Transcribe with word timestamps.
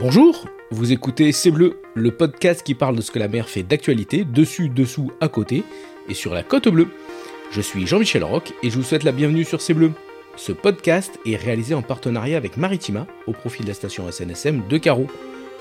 Bonjour, 0.00 0.46
vous 0.70 0.92
écoutez 0.92 1.30
C'est 1.30 1.50
Bleu, 1.50 1.76
le 1.94 2.10
podcast 2.10 2.62
qui 2.62 2.74
parle 2.74 2.96
de 2.96 3.02
ce 3.02 3.10
que 3.10 3.18
la 3.18 3.28
mer 3.28 3.50
fait 3.50 3.62
d'actualité, 3.62 4.24
dessus, 4.24 4.70
dessous, 4.70 5.12
à 5.20 5.28
côté, 5.28 5.62
et 6.08 6.14
sur 6.14 6.32
la 6.32 6.42
côte 6.42 6.68
bleue. 6.68 6.88
Je 7.50 7.60
suis 7.60 7.86
Jean-Michel 7.86 8.24
Roch 8.24 8.54
et 8.62 8.70
je 8.70 8.76
vous 8.76 8.82
souhaite 8.82 9.04
la 9.04 9.12
bienvenue 9.12 9.44
sur 9.44 9.60
C'est 9.60 9.74
Bleu. 9.74 9.92
Ce 10.36 10.52
podcast 10.52 11.18
est 11.26 11.36
réalisé 11.36 11.74
en 11.74 11.82
partenariat 11.82 12.38
avec 12.38 12.56
Maritima, 12.56 13.06
au 13.26 13.32
profit 13.32 13.62
de 13.62 13.68
la 13.68 13.74
station 13.74 14.10
SNSM 14.10 14.62
de 14.70 14.78
Carreau. 14.78 15.06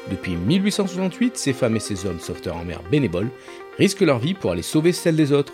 Depuis 0.10 0.38
1868, 0.38 1.36
ces 1.36 1.52
femmes 1.52 1.76
et 1.76 1.82
ces 1.82 2.06
hommes 2.06 2.22
sauveteurs 2.22 2.56
en 2.56 2.64
mer 2.64 2.82
bénévoles 2.90 3.32
risquent 3.78 4.00
leur 4.00 4.20
vie 4.20 4.36
pour 4.36 4.52
aller 4.52 4.62
sauver 4.62 4.94
celle 4.94 5.18
des 5.18 5.34
autres. 5.34 5.52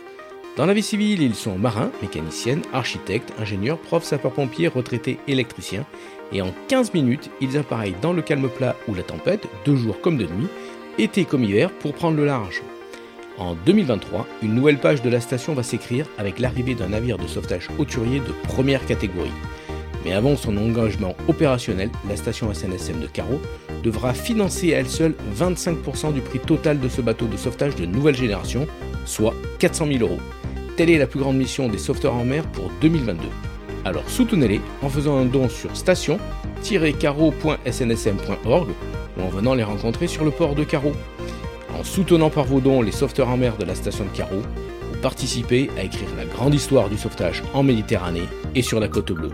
Dans 0.57 0.65
la 0.65 0.73
vie 0.73 0.83
civile, 0.83 1.21
ils 1.21 1.35
sont 1.35 1.57
marins, 1.57 1.91
mécaniciennes, 2.01 2.61
architectes, 2.71 3.33
ingénieurs, 3.37 3.77
profs, 3.77 4.05
sapeurs-pompiers, 4.05 4.69
retraités, 4.69 5.19
électriciens, 5.27 5.85
et 6.31 6.41
en 6.41 6.53
15 6.69 6.93
minutes, 6.93 7.29
ils 7.41 7.57
appareillent 7.57 7.97
dans 8.01 8.13
le 8.13 8.21
calme 8.21 8.47
plat 8.47 8.77
ou 8.87 8.95
la 8.95 9.03
tempête, 9.03 9.47
de 9.65 9.75
jour 9.75 9.99
comme 9.99 10.17
de 10.17 10.23
nuit, 10.23 10.47
été 10.97 11.25
comme 11.25 11.43
hiver, 11.43 11.71
pour 11.71 11.93
prendre 11.93 12.15
le 12.15 12.25
large. 12.25 12.61
En 13.37 13.55
2023, 13.65 14.25
une 14.43 14.55
nouvelle 14.55 14.77
page 14.77 15.01
de 15.01 15.09
la 15.09 15.19
station 15.19 15.53
va 15.53 15.63
s'écrire 15.63 16.07
avec 16.17 16.39
l'arrivée 16.39 16.73
d'un 16.73 16.87
navire 16.87 17.17
de 17.17 17.27
sauvetage 17.27 17.69
hauturier 17.77 18.21
de 18.21 18.31
première 18.47 18.85
catégorie. 18.85 19.33
Mais 20.05 20.13
avant 20.13 20.37
son 20.37 20.55
engagement 20.55 21.17
opérationnel, 21.27 21.89
la 22.07 22.15
station 22.15 22.53
SNSM 22.53 23.01
de 23.01 23.07
Carreau 23.07 23.41
devra 23.83 24.13
financer 24.13 24.73
à 24.73 24.79
elle 24.79 24.87
seule 24.87 25.15
25% 25.37 26.13
du 26.13 26.21
prix 26.21 26.39
total 26.39 26.79
de 26.79 26.87
ce 26.87 27.01
bateau 27.01 27.25
de 27.25 27.35
sauvetage 27.35 27.75
de 27.75 27.85
nouvelle 27.85 28.15
génération, 28.15 28.67
soit 29.05 29.33
400 29.59 29.87
000 29.87 29.99
euros. 29.99 30.21
Telle 30.75 30.89
est 30.89 30.97
la 30.97 31.07
plus 31.07 31.21
grande 31.21 31.37
mission 31.37 31.69
des 31.69 31.77
sauveteurs 31.77 32.15
en 32.15 32.25
mer 32.25 32.45
pour 32.47 32.69
2022. 32.81 33.29
Alors 33.85 34.09
soutenez-les 34.09 34.59
en 34.81 34.89
faisant 34.89 35.17
un 35.17 35.23
don 35.25 35.47
sur 35.47 35.73
station-carreau.snsm.org 35.75 38.69
ou 39.17 39.21
en 39.21 39.29
venant 39.29 39.53
les 39.53 39.63
rencontrer 39.63 40.07
sur 40.07 40.25
le 40.25 40.31
port 40.31 40.55
de 40.55 40.65
Carreau. 40.65 40.91
En 41.79 41.85
soutenant 41.85 42.29
par 42.29 42.43
vos 42.43 42.59
dons 42.59 42.81
les 42.81 42.91
sauveteurs 42.91 43.29
en 43.29 43.37
mer 43.37 43.55
de 43.57 43.63
la 43.63 43.75
station 43.75 44.03
de 44.03 44.09
Carreau, 44.09 44.41
vous 44.91 44.99
participez 45.01 45.69
à 45.77 45.83
écrire 45.83 46.09
la 46.17 46.25
grande 46.25 46.53
histoire 46.53 46.89
du 46.89 46.97
sauvetage 46.97 47.43
en 47.53 47.63
Méditerranée 47.63 48.27
et 48.53 48.61
sur 48.61 48.81
la 48.81 48.89
côte 48.89 49.13
bleue. 49.13 49.31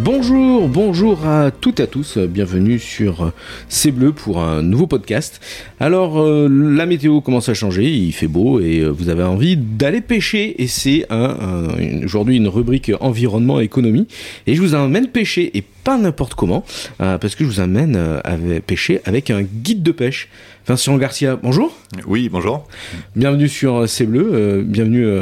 Bonjour, 0.00 0.68
bonjour 0.68 1.26
à 1.26 1.50
toutes 1.50 1.80
et 1.80 1.82
à 1.82 1.86
tous, 1.88 2.18
bienvenue 2.18 2.78
sur 2.78 3.32
C'est 3.68 3.90
Bleu 3.90 4.12
pour 4.12 4.40
un 4.40 4.62
nouveau 4.62 4.86
podcast. 4.86 5.40
Alors 5.80 6.20
euh, 6.20 6.48
la 6.48 6.86
météo 6.86 7.20
commence 7.20 7.48
à 7.48 7.54
changer, 7.54 7.90
il 7.90 8.12
fait 8.12 8.28
beau 8.28 8.60
et 8.60 8.78
euh, 8.78 8.90
vous 8.90 9.08
avez 9.08 9.24
envie 9.24 9.56
d'aller 9.56 10.00
pêcher 10.00 10.62
et 10.62 10.68
c'est 10.68 11.06
un, 11.10 11.68
aujourd'hui 12.04 12.36
une 12.36 12.46
rubrique 12.46 12.92
environnement 13.00 13.60
et 13.60 13.64
économie 13.64 14.06
et 14.46 14.54
je 14.54 14.60
vous 14.60 14.76
emmène 14.76 15.08
pêcher 15.08 15.56
et 15.58 15.64
pas 15.82 15.98
n'importe 15.98 16.34
comment 16.34 16.64
euh, 17.00 17.18
parce 17.18 17.34
que 17.34 17.42
je 17.42 17.48
vous 17.48 17.60
amène 17.60 17.96
à 17.96 18.36
pêcher 18.64 19.00
avec 19.04 19.30
un 19.30 19.42
guide 19.42 19.82
de 19.82 19.92
pêche. 19.92 20.28
Vincent 20.66 20.96
Garcia, 20.96 21.36
bonjour. 21.36 21.76
Oui, 22.06 22.28
bonjour. 22.28 22.68
Bienvenue 23.16 23.48
sur 23.48 23.88
C'est 23.88 24.06
Bleu, 24.06 24.62
bienvenue 24.66 25.20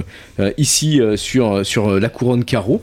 ici 0.59 1.01
sur, 1.15 1.65
sur 1.65 1.99
la 1.99 2.09
couronne 2.09 2.45
carreau. 2.45 2.83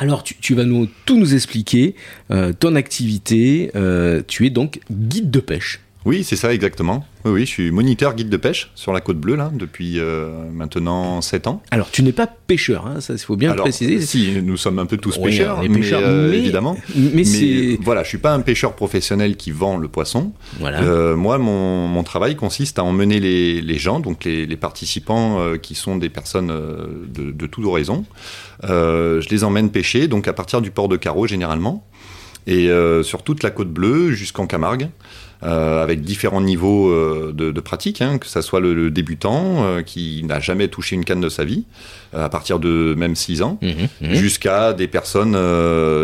Alors, 0.00 0.22
tu, 0.22 0.54
vas 0.54 0.64
nous 0.64 0.88
tout 1.06 1.18
nous 1.18 1.34
expliquer, 1.34 1.96
euh, 2.30 2.52
ton 2.52 2.76
activité. 2.76 3.72
Euh, 3.74 4.22
tu 4.26 4.46
es 4.46 4.50
donc 4.50 4.80
guide 4.92 5.28
de 5.28 5.40
pêche. 5.40 5.80
Oui, 6.08 6.24
c'est 6.24 6.36
ça 6.36 6.54
exactement. 6.54 7.04
Oui, 7.24 7.32
oui, 7.32 7.40
je 7.42 7.50
suis 7.50 7.70
moniteur 7.70 8.14
guide 8.14 8.30
de 8.30 8.36
pêche 8.36 8.70
sur 8.74 8.92
la 8.92 9.00
côte 9.00 9.18
bleue 9.18 9.36
là 9.36 9.50
depuis 9.52 9.98
euh, 9.98 10.50
maintenant 10.50 11.20
7 11.20 11.46
ans. 11.46 11.62
Alors, 11.70 11.90
tu 11.90 12.02
n'es 12.02 12.12
pas 12.12 12.26
pêcheur, 12.26 12.86
hein, 12.86 13.00
ça 13.00 13.12
il 13.12 13.18
faut 13.18 13.36
bien 13.36 13.54
le 13.54 13.60
préciser. 13.60 14.00
Si, 14.00 14.40
nous 14.42 14.56
sommes 14.56 14.78
un 14.78 14.86
peu 14.86 14.96
tous 14.96 15.18
pêcheurs, 15.18 15.62
mais, 15.62 16.38
évidemment. 16.38 16.76
Mais, 16.96 17.76
voilà, 17.82 18.02
je 18.02 18.08
suis 18.08 18.18
pas 18.18 18.32
un 18.32 18.40
pêcheur 18.40 18.74
professionnel 18.74 19.36
qui 19.36 19.50
vend 19.50 19.76
le 19.76 19.88
poisson. 19.88 20.32
Voilà. 20.58 21.14
moi, 21.14 21.38
mon, 21.38 22.02
travail 22.02 22.36
consiste 22.36 22.78
à 22.78 22.84
emmener 22.84 23.20
les, 23.20 23.78
gens, 23.78 24.00
donc 24.00 24.24
les, 24.24 24.56
participants 24.56 25.56
qui 25.60 25.74
sont 25.74 25.96
des 25.96 26.08
personnes 26.08 26.48
de, 26.48 27.30
de 27.30 27.46
tout 27.46 27.64
horizon, 27.64 28.04
euh, 28.64 29.20
je 29.20 29.28
les 29.28 29.44
emmène 29.44 29.70
pêcher, 29.70 30.08
donc 30.08 30.26
à 30.26 30.32
partir 30.32 30.60
du 30.60 30.70
port 30.70 30.88
de 30.88 30.96
Carreau 30.96 31.26
généralement, 31.26 31.86
et 32.46 32.68
euh, 32.70 33.02
sur 33.02 33.22
toute 33.22 33.42
la 33.42 33.50
côte 33.50 33.70
bleue 33.70 34.12
jusqu'en 34.12 34.46
Camargue. 34.46 34.88
Euh, 35.44 35.84
avec 35.84 36.00
différents 36.00 36.40
niveaux 36.40 36.88
euh, 36.88 37.32
de, 37.32 37.52
de, 37.52 37.60
pratique, 37.60 38.02
hein, 38.02 38.18
que 38.18 38.26
ça 38.26 38.42
soit 38.42 38.58
le, 38.58 38.90
débutant 38.90 39.64
euh, 39.64 39.82
qui 39.82 40.24
n'a 40.24 40.40
jamais 40.40 40.66
touché 40.66 40.96
une 40.96 41.04
canne 41.04 41.20
de 41.20 41.28
sa 41.28 41.44
vie, 41.44 41.64
à 42.12 42.28
partir 42.28 42.58
de 42.58 42.94
même 42.96 43.14
6 43.14 43.42
ans, 43.42 43.58
mmh, 43.62 43.68
mmh. 44.00 44.14
jusqu'à 44.14 44.72
des 44.72 44.88
personnes 44.88 45.36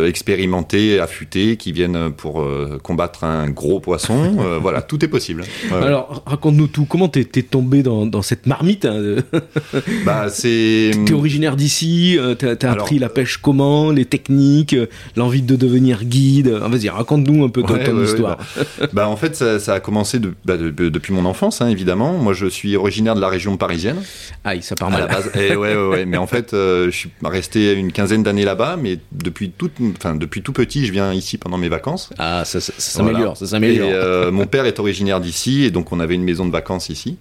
expérimentées, 0.07 1.01
affûtées, 1.01 1.57
qui 1.57 1.73
viennent 1.73 2.13
pour 2.13 2.47
combattre 2.83 3.25
un 3.25 3.49
gros 3.49 3.81
poisson. 3.81 4.37
voilà, 4.61 4.83
tout 4.83 5.03
est 5.03 5.09
possible. 5.09 5.45
Alors, 5.73 6.23
raconte-nous 6.27 6.67
tout. 6.67 6.85
Comment 6.85 7.09
t'es 7.09 7.27
es 7.35 7.43
tombé 7.43 7.83
dans, 7.83 8.05
dans, 8.05 8.21
cette 8.21 8.47
marmite 8.47 8.85
hein, 8.85 9.17
bah, 10.05 10.29
c'est. 10.29 10.91
T'es 11.07 11.15
originaire 11.15 11.57
d'ici. 11.57 12.19
T'as 12.39 12.69
as 12.69 12.73
appris 12.73 12.99
la 12.99 13.09
pêche 13.09 13.39
comment, 13.39 13.91
les 13.91 14.05
techniques, 14.05 14.77
l'envie 15.17 15.43
de 15.43 15.57
devenir 15.57 16.05
guide. 16.05 16.49
Vas-y, 16.49 16.91
raconte-nous 16.91 17.45
un 17.45 17.49
peu 17.49 17.63
ton, 17.63 18.03
histoire. 18.05 18.37
Bah, 18.79 18.89
bah, 18.93 19.09
en 19.09 19.17
fait, 19.17 19.24
fait, 19.29 19.59
ça, 19.59 19.75
a 19.75 19.81
commencé 19.81 20.19
bah, 20.19 20.57
depuis 20.57 21.13
mon 21.13 21.25
enfance, 21.25 21.61
hein, 21.61 21.69
évidemment. 21.69 22.15
Moi, 22.15 22.33
je 22.33 22.47
suis 22.47 22.77
originaire 22.77 23.15
de 23.15 23.21
la 23.21 23.29
région 23.29 23.57
parisienne. 23.57 24.03
Aïe, 24.45 24.63
ça 24.63 24.75
part 24.75 24.91
mal. 24.91 25.09
Et 25.35 25.49
eh 25.53 25.57
ouais, 25.57 25.75
ouais, 25.77 26.07
Mais 26.07 26.17
en 26.17 26.27
fait, 26.27 26.55
euh, 26.55 26.87
je 26.87 26.97
suis 26.97 27.11
resté 27.23 27.73
une 27.73 27.93
quinzaine 27.93 28.23
d'années 28.23 28.45
là-bas, 28.45 28.77
mais 28.81 28.99
depuis 29.13 29.51
tout, 29.51 29.71
enfin, 29.97 30.15
depuis 30.15 30.43
tout 30.43 30.53
petit, 30.53 30.87
je 30.87 30.93
viens 30.93 31.13
ici 31.13 31.39
pendant 31.39 31.59
mes 31.59 31.69
vacances. 31.69 32.11
Ah, 32.19 32.45
ça, 32.45 32.61
s'améliore, 32.61 33.37
ça 33.37 33.47
s'améliore. 33.47 33.89
Euh, 33.93 34.31
mon 34.31 34.47
père 34.47 34.67
est 34.67 34.79
originaire 34.79 35.21
d'ici, 35.21 35.65
et 35.65 35.71
donc 35.71 35.93
on 35.93 36.01
avait 36.01 36.15
une 36.15 36.25
maison 36.25 36.47
de 36.47 36.53
vacances 36.53 36.89
ici. 36.89 37.17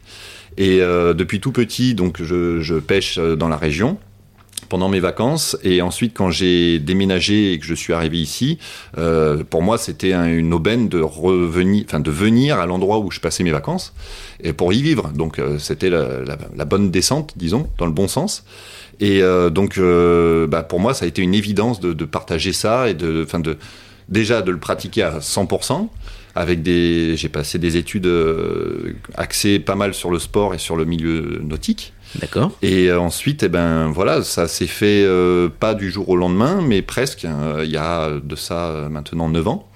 Et 0.57 0.81
euh, 0.81 1.13
depuis 1.13 1.39
tout 1.39 1.51
petit, 1.51 1.95
donc 1.95 2.21
je, 2.21 2.61
je 2.61 2.75
pêche 2.75 3.17
dans 3.17 3.49
la 3.49 3.57
région 3.57 3.97
pendant 4.69 4.89
mes 4.89 4.99
vacances. 4.99 5.57
Et 5.63 5.81
ensuite, 5.81 6.13
quand 6.15 6.29
j'ai 6.29 6.79
déménagé 6.79 7.53
et 7.53 7.59
que 7.59 7.65
je 7.65 7.73
suis 7.73 7.93
arrivé 7.93 8.19
ici, 8.19 8.57
euh, 8.97 9.43
pour 9.49 9.61
moi, 9.61 9.77
c'était 9.77 10.13
une 10.13 10.53
aubaine 10.53 10.89
de 10.89 10.99
revenir, 10.99 11.83
enfin 11.87 11.99
de 11.99 12.11
venir 12.11 12.59
à 12.59 12.65
l'endroit 12.65 12.99
où 12.99 13.11
je 13.11 13.19
passais 13.19 13.43
mes 13.43 13.51
vacances 13.51 13.93
et 14.41 14.53
pour 14.53 14.73
y 14.73 14.81
vivre. 14.81 15.11
Donc, 15.13 15.39
euh, 15.39 15.59
c'était 15.59 15.89
la, 15.89 16.65
bonne 16.65 16.91
descente, 16.91 17.33
disons, 17.35 17.67
dans 17.77 17.85
le 17.85 17.91
bon 17.91 18.07
sens. 18.07 18.45
Et 18.99 19.21
euh, 19.21 19.49
donc, 19.49 19.79
bah, 20.49 20.63
pour 20.63 20.79
moi, 20.79 20.93
ça 20.93 21.05
a 21.05 21.07
été 21.07 21.21
une 21.21 21.33
évidence 21.33 21.79
de, 21.79 22.05
partager 22.05 22.53
ça 22.53 22.89
et 22.89 22.93
de, 22.93 23.23
enfin 23.25 23.39
de 23.39 23.57
déjà 24.09 24.41
de 24.41 24.51
le 24.51 24.59
pratiquer 24.59 25.03
à 25.03 25.19
100% 25.19 25.87
avec 26.35 26.61
des 26.61 27.15
j'ai 27.15 27.29
passé 27.29 27.57
des 27.57 27.77
études 27.77 28.09
axées 29.15 29.59
pas 29.59 29.75
mal 29.75 29.93
sur 29.93 30.11
le 30.11 30.19
sport 30.19 30.53
et 30.53 30.57
sur 30.57 30.75
le 30.75 30.83
milieu 30.83 31.39
nautique 31.41 31.92
D'accord. 32.19 32.51
Et 32.61 32.89
euh, 32.89 32.99
ensuite, 32.99 33.43
eh 33.43 33.49
ben, 33.49 33.89
voilà, 33.89 34.23
ça 34.23 34.47
s'est 34.47 34.67
fait 34.67 35.03
euh, 35.03 35.49
pas 35.49 35.73
du 35.73 35.89
jour 35.89 36.09
au 36.09 36.15
lendemain, 36.15 36.61
mais 36.61 36.81
presque. 36.81 37.25
Hein. 37.25 37.57
Il 37.63 37.71
y 37.71 37.77
a 37.77 38.19
de 38.23 38.35
ça 38.35 38.69
euh, 38.69 38.89
maintenant 38.89 39.29
9 39.29 39.47
ans, 39.47 39.69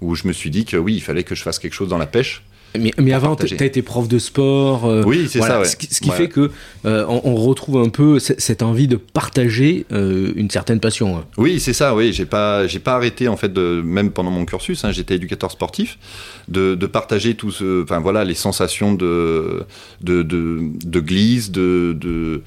où 0.00 0.14
je 0.14 0.26
me 0.26 0.32
suis 0.32 0.50
dit 0.50 0.64
que 0.64 0.76
oui, 0.76 0.94
il 0.94 1.00
fallait 1.00 1.24
que 1.24 1.34
je 1.34 1.42
fasse 1.42 1.58
quelque 1.58 1.74
chose 1.74 1.88
dans 1.88 1.98
la 1.98 2.06
pêche. 2.06 2.44
Mais, 2.78 3.12
avant, 3.12 3.36
tu 3.36 3.54
as 3.58 3.66
été 3.66 3.82
prof 3.82 4.08
de 4.08 4.18
sport. 4.18 4.86
Euh, 4.86 5.02
oui, 5.04 5.28
c'est 5.28 5.40
ça. 5.40 5.64
Ce 5.64 5.76
qui, 5.76 6.10
fait 6.10 6.28
que 6.28 6.50
euh, 6.84 7.04
on, 7.06 7.34
retrouve 7.36 7.78
un 7.78 7.88
peu 7.88 8.18
cette 8.18 8.62
envie 8.62 8.88
de 8.88 8.96
partager 8.96 9.84
euh, 9.92 10.32
une 10.36 10.50
certaine 10.50 10.80
passion. 10.80 11.18
Hein. 11.18 11.24
Oui, 11.36 11.60
c'est 11.60 11.72
ça. 11.72 11.94
Oui, 11.94 12.12
j'ai 12.12 12.24
pas, 12.24 12.66
j'ai 12.66 12.78
pas 12.78 12.94
arrêté 12.94 13.28
en 13.28 13.36
fait 13.36 13.52
de, 13.52 13.82
même 13.84 14.10
pendant 14.10 14.30
mon 14.30 14.44
cursus. 14.44 14.84
Hein, 14.84 14.92
j'étais 14.92 15.16
éducateur 15.16 15.50
sportif, 15.50 15.98
de, 16.48 16.74
de, 16.74 16.86
partager 16.86 17.34
tout 17.34 17.50
ce, 17.50 17.82
enfin 17.82 18.00
voilà, 18.00 18.24
les 18.24 18.34
sensations 18.34 18.94
de 18.94 19.64
de, 20.00 20.22
de, 20.22 20.60
de 20.84 21.00
glisse, 21.00 21.50
de, 21.50 21.96
de 21.98 22.42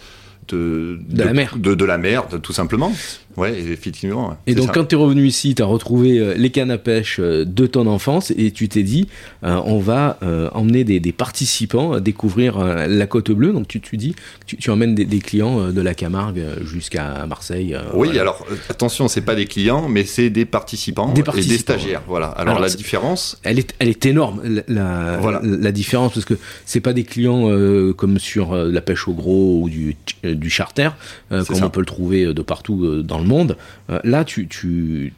de, 0.48 1.00
de, 1.10 1.24
la 1.24 1.34
mer. 1.34 1.56
De, 1.58 1.74
de, 1.74 1.86
la 1.86 1.98
mer, 1.98 2.28
tout 2.42 2.54
simplement. 2.54 2.94
Ouais, 3.38 3.60
effectivement. 3.60 4.38
Et 4.48 4.56
donc, 4.56 4.74
quand 4.74 4.86
tu 4.86 4.96
es 4.96 4.98
revenu 4.98 5.26
ici, 5.26 5.56
tu 5.56 5.62
as 5.62 5.66
retrouvé 5.66 6.20
euh, 6.20 6.34
les 6.38 6.52
cannes 6.52 6.72
à 6.72 6.78
pêche 6.78 7.18
euh, 7.20 7.44
de 7.46 7.68
ton 7.68 7.86
enfance 7.86 8.32
et 8.38 8.52
tu 8.52 8.70
t'es 8.70 8.84
dit, 8.84 9.08
euh, 9.44 9.62
on 9.66 9.80
va 9.80 10.18
emmener 10.54 10.84
des, 10.84 11.00
des, 11.00 11.12
participants 11.12 11.94
à 11.94 12.00
découvrir 12.00 12.60
la 12.60 13.08
côte 13.08 13.32
bleue. 13.32 13.52
Donc, 13.52 13.68
tu, 13.68 13.82
tu 13.82 13.98
dis, 13.98 14.16
tu, 14.46 14.58
tu 14.58 14.70
emmènes 14.70 14.96
des, 14.96 15.06
des, 15.06 15.20
clients 15.20 15.72
de 15.72 15.82
la 15.82 15.94
Camargue 15.94 16.42
jusqu'à 16.64 17.26
Marseille. 17.26 17.76
oui, 17.94 18.18
alors 18.20 18.46
attention, 18.70 19.08
c'est 19.08 19.22
pas 19.22 19.36
des 19.36 19.46
clients, 19.46 19.88
mais 19.88 20.04
c'est 20.04 20.30
des 20.30 20.46
participants, 20.46 21.12
des 21.12 21.24
participants 21.24 21.54
et 21.54 21.58
des 21.58 21.62
stagiaires. 21.62 22.04
Voilà. 22.08 22.28
Alors, 22.28 22.60
la 22.60 22.70
différence. 22.70 23.40
Elle 23.44 23.60
est, 23.60 23.74
elle 23.80 23.90
est 23.90 24.06
énorme, 24.06 24.42
la, 24.68 25.18
voilà. 25.18 25.42
la, 25.44 25.72
différence, 25.72 26.14
parce 26.14 26.26
que 26.26 26.36
c'est 26.66 26.82
pas 26.82 26.94
des 26.94 27.04
clients 27.04 27.50
comme 27.98 28.20
sur 28.20 28.56
la 28.56 28.82
pêche 28.82 29.08
au 29.08 29.14
gros 29.14 29.62
ou 29.62 29.70
du, 29.70 29.96
du 30.24 30.50
charter, 30.50 30.90
comme 31.30 31.64
on 31.64 31.70
peut 31.70 31.82
le 31.82 31.86
trouver 31.86 32.34
de 32.34 32.42
partout 32.42 33.04
dans 33.04 33.20
le 33.20 33.25
monde. 33.26 33.58
Euh, 33.90 34.00
là, 34.04 34.24
tu, 34.24 35.14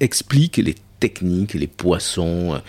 expliques 0.00 0.56
les 0.56 0.74
techniques, 1.00 1.54
les 1.54 1.66
poissons, 1.66 2.60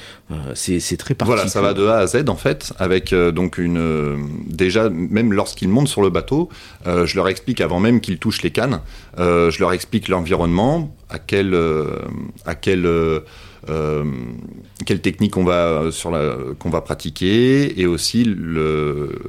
c'est 0.53 0.79
très 0.97 1.15
particulier. 1.15 1.35
Voilà, 1.35 1.49
ça 1.49 1.61
va 1.61 1.73
de 1.73 1.85
A 1.85 1.97
à 1.97 2.07
Z 2.07 2.29
en 2.29 2.37
fait, 2.37 2.71
avec 2.79 3.13
donc 3.13 3.57
une 3.57 4.25
déjà 4.47 4.89
même 4.89 5.33
lorsqu'ils 5.33 5.67
montent 5.67 5.89
sur 5.89 6.01
le 6.01 6.09
bateau, 6.09 6.47
je 6.85 7.15
leur 7.15 7.27
explique 7.27 7.59
avant 7.59 7.81
même 7.81 7.99
qu'ils 7.99 8.19
touchent 8.19 8.41
les 8.41 8.51
cannes, 8.51 8.79
je 9.17 9.59
leur 9.59 9.73
explique 9.73 10.07
l'environnement, 10.07 10.95
à 11.09 11.19
quel 11.19 11.57
à 12.45 12.55
quel 12.55 12.85
euh, 13.69 14.05
quelle 14.85 15.01
technique 15.01 15.37
on 15.37 15.43
va 15.43 15.91
pratiquer 16.83 17.79
et 17.79 17.85
aussi 17.85 18.23
le 18.23 19.19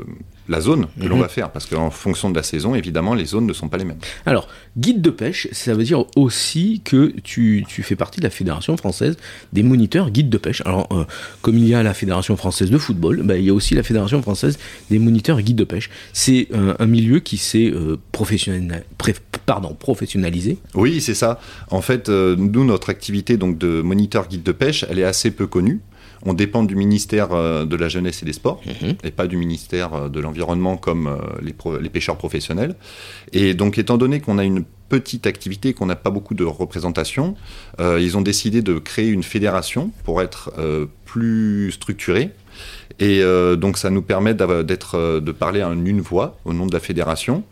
la 0.49 0.61
zone 0.61 0.87
que 1.01 1.07
l'on 1.07 1.17
mhm. 1.17 1.23
va 1.23 1.29
faire, 1.29 1.51
parce 1.51 1.67
qu'en 1.67 1.91
fonction 1.91 2.31
de 2.31 2.37
la 2.37 2.43
saison, 2.43 2.75
évidemment, 2.75 3.15
les 3.15 3.27
zones 3.27 3.47
ne 3.47 3.53
sont 3.53 3.69
pas 3.69 3.77
les 3.77 3.85
mêmes. 3.85 3.99
Alors, 4.27 4.49
guide 4.77 5.01
de 5.01 5.11
pêche, 5.11 5.49
ça 5.53 5.75
veut 5.75 5.85
dire 5.85 6.05
aussi 6.17 6.83
que 6.85 7.13
tu, 7.23 7.65
tu 7.69 7.83
fais 7.83 7.97
partie 7.97 8.21
de 8.21 8.25
la 8.25 8.31
Fédération 8.31 8.77
française 8.77 9.17
des 9.53 9.63
moniteurs 9.63 10.11
guides 10.11 10.31
de 10.31 10.39
pêche. 10.39 10.63
Alors, 10.65 10.89
euh, 10.93 11.05
comme 11.41 11.59
il 11.59 11.67
y 11.67 11.75
a 11.75 11.83
la 11.83 11.95
Fédération 11.95 12.37
française 12.37 12.71
de 12.71 12.79
football, 12.79 13.23
bah, 13.23 13.37
il 13.37 13.45
y 13.45 13.51
a 13.51 13.55
aussi 13.55 13.75
la 13.75 13.83
Fédération 13.83 14.21
française 14.23 14.59
des 14.91 14.99
moniteurs 14.99 15.41
guides 15.41 15.57
de 15.57 15.65
pêche. 15.65 15.91
C'est 16.13 16.49
euh, 16.55 16.75
un 16.79 16.87
milieu 16.87 17.21
qui 17.21 17.37
s'est 17.37 17.71
euh, 17.73 17.97
pardon, 19.47 19.75
professionnalisé. 19.75 20.59
Oui, 20.75 21.01
c'est 21.01 21.15
ça. 21.15 21.41
En 21.71 21.83
fait, 21.83 22.09
nous, 22.09 22.65
notre 22.65 22.91
activité 22.91 23.37
donc, 23.37 23.59
de 23.59 23.83
moniteur 23.83 24.29
guide 24.29 24.43
de 24.43 24.53
pêche, 24.53 24.85
elle 24.89 24.99
est 24.99 25.05
assez 25.05 25.31
peu 25.31 25.47
connue 25.47 25.81
on 26.25 26.35
dépend 26.35 26.63
du 26.63 26.77
ministère 26.77 27.33
euh, 27.33 27.65
de 27.65 27.77
la 27.77 27.89
Jeunesse 27.89 28.23
et 28.23 28.27
des 28.27 28.33
Sports, 28.33 28.61
mhm. 28.67 28.95
et 29.05 29.11
pas 29.11 29.27
du 29.27 29.37
ministère 29.37 29.95
euh, 29.95 30.09
de 30.09 30.21
l'Environnement 30.21 30.77
comme 30.77 31.07
euh, 31.07 31.79
les, 31.81 31.89
pêcheurs 31.91 32.17
professionnels. 32.17 32.77
Et 33.33 33.55
donc, 33.55 33.79
étant 33.79 33.99
donné 33.99 34.21
qu'on 34.21 34.39
a 34.39 34.45
une 34.45 34.65
petite 34.89 35.27
activité, 35.27 35.73
qu'on 35.73 35.87
n'a 35.87 35.97
pas 35.97 36.11
beaucoup 36.11 36.35
de 36.35 36.45
représentation, 36.45 37.35
ils 37.79 38.19
ont 38.19 38.21
décidé 38.21 38.61
de 38.61 38.79
créer 38.79 39.09
une 39.09 39.23
fédération 39.23 39.91
pour 40.05 40.21
être 40.21 40.53
plus 41.07 41.73
structuré. 41.73 42.29
Et 42.99 43.23
donc, 43.57 43.79
ça 43.79 43.89
nous 43.89 44.03
permet 44.03 44.35
d'être, 44.35 45.21
de 45.21 45.33
parler 45.33 45.65
en 45.65 45.83
une 45.83 46.03
voix 46.03 46.39
au 46.45 46.53
nom 46.53 46.67
de 46.67 46.75
la 46.75 46.81
fédération. 46.81 47.43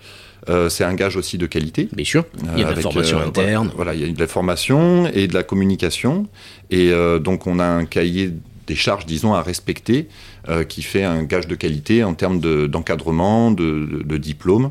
c'est 0.69 0.85
un 0.85 0.93
gage 0.93 1.17
aussi 1.17 1.39
de 1.39 1.47
qualité. 1.47 1.89
Bien 1.95 2.05
sûr, 2.05 2.27
il 2.55 2.61
y 2.61 2.65
a 2.65 2.73
de 2.73 2.77
la 2.77 2.83
formation 2.83 3.21
interne. 3.21 3.71
Voilà, 3.75 3.95
il 3.95 4.01
y 4.03 4.05
a 4.05 4.13
de 4.13 4.21
la 4.21 4.27
formation 4.27 5.07
et 5.07 5.27
de 5.27 5.33
la 5.33 5.43
communication. 5.43 6.27
Et 6.71 6.93
donc 7.21 7.47
on 7.47 7.59
a 7.59 7.65
un 7.65 7.87
cahier 7.87 8.35
des 8.71 8.77
charges, 8.77 9.05
disons, 9.05 9.35
à 9.35 9.43
respecter, 9.43 10.07
euh, 10.49 10.63
qui 10.63 10.83
fait 10.83 11.03
un 11.03 11.25
gage 11.25 11.49
de 11.49 11.57
qualité 11.57 12.05
en 12.05 12.15
termes 12.15 12.39
d'encadrement, 12.69 13.51
de, 13.51 14.17
diplôme. 14.17 14.71